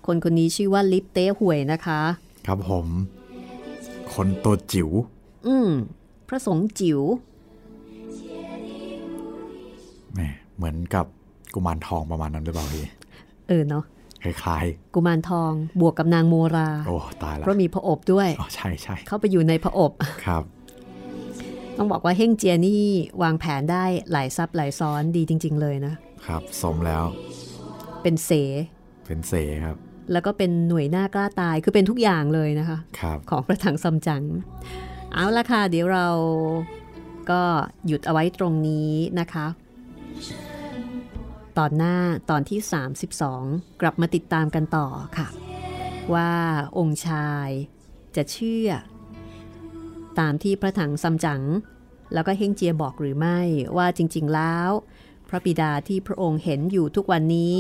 [0.08, 2.02] คนคนนี้ชื่อว่าลิปเต้ห่วยนะคะ
[2.48, 2.88] ครับผม
[4.14, 4.90] คนตัวจิ๋ว
[5.48, 5.70] อืม
[6.28, 7.00] พระสงฆ์จิ๋ว
[10.14, 10.20] แหม
[10.56, 11.06] เหมือนกับ
[11.54, 12.86] กุมารทองประมาณนั้นหรือเปล่าพี่
[13.48, 13.84] เออเนาะ
[14.24, 14.66] คล้าย
[14.96, 19.92] กุมารทองบวกกับนางโมราๆโอ้ตายเพละราะมีพระอบด้วย อ๋อใช่ใช่เข้าไปอยู่ในพระอบ
[20.26, 20.44] ครับ
[21.78, 22.84] ต้องบอกว่าเฮ่งเจียนี่
[23.22, 25.94] วางแผนได้หลายซับหลายซ้อนดีจริง ๆ เลยนะ
[26.26, 27.04] ครับ สมแล้ว
[28.02, 28.32] เป็นเส
[29.06, 29.34] เป็นเส
[29.66, 29.78] ครับ
[30.12, 34.24] แล้วก็เป็นหน่วยหน้ากล้าตายคือเป็นทุกอย่างเลยนะคะครับของพระถังซัมจั๋ง
[35.14, 36.08] เอาละค่ะ เดี๋ยวเรา
[37.32, 37.42] ก็
[37.88, 39.48] หยุดเอาไว้ตรงนี้นะคะ
[41.58, 41.96] ตอนหน้า
[42.30, 42.60] ตอนที่
[43.22, 44.88] 32 กลับมาติดตามกันต่อ
[45.18, 45.28] ค่ะ
[46.14, 46.32] ว่า
[46.78, 47.48] องค์ชาย
[48.16, 48.70] จะเชื่อ
[50.20, 51.44] ตามที่พระถังซัมจั๋ง
[52.14, 53.40] แล้วก็เฮงเจียบอกหรือไม่
[53.78, 54.70] ว่าจริง ๆแล้ว
[55.30, 57.58] พระบิดาที่พระองค์เห็นอยู่ทุกวันนี้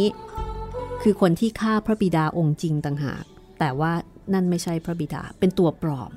[1.03, 3.23] คือคนที่ฆ่าพระบิดาองค์จริงต่างหาก
[3.59, 3.91] แต่ว่า
[4.33, 6.11] นั่นไม่ใช่พระบิดาเป็นตัวปลอม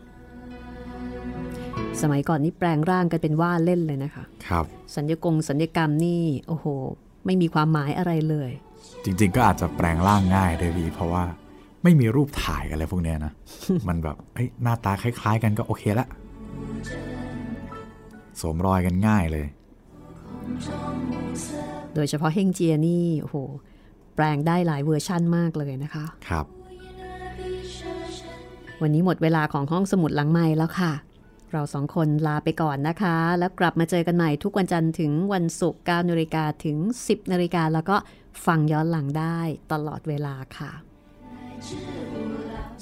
[2.02, 4.64] สมัยก่อนนี่แปลงร่างกันเป็นว่าเล่นเลยนะคะ ครับ
[4.96, 6.66] สัญญกงสัญญกรรมนี่โอ้โห
[7.26, 8.50] ไม่มีความหมายอะไรเลย
[9.04, 11.24] จริง ๆ ก็อาจจะแปลงร่างง่ายด้วยพี่เพราะว่า
[11.84, 13.32] ไม่มีรูปถ่ายอะไรพวกเนี้ยนะ
[13.88, 16.06] มันแบบเอ้ยหน้าตาคล้ายๆ กันก็โอเคละ
[18.40, 19.46] สวมรอยกันง่ายเลย
[21.94, 23.36] โดยเฉพาะเฮงเจียนี่โอ้โห
[24.14, 26.46] แปลงได้หลายเวอร์ชั่นมากเลยนะคะ ครับ
[28.82, 30.92] วันนี้หมดเวลาของห้องสมุดหลังไมค์แล้วค่ะ
[31.52, 37.96] เราสองคนลาไปก่อนนะคะ แล้วกลับมาเจอกันใหม่ทุกวันจันทร์ถึงวันศุกร์9นาฬิกาถึง 10นาฬิกาแล้วก็
[38.46, 39.38] ฟังย้อนหลังได้
[39.72, 40.72] ตลอดเวลาค่ะ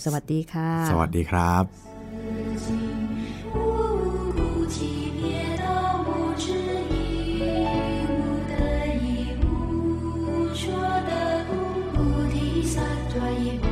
[0.04, 2.91] สวัสดีค่ะ สวัสดีครับ
[13.12, 13.71] 这一步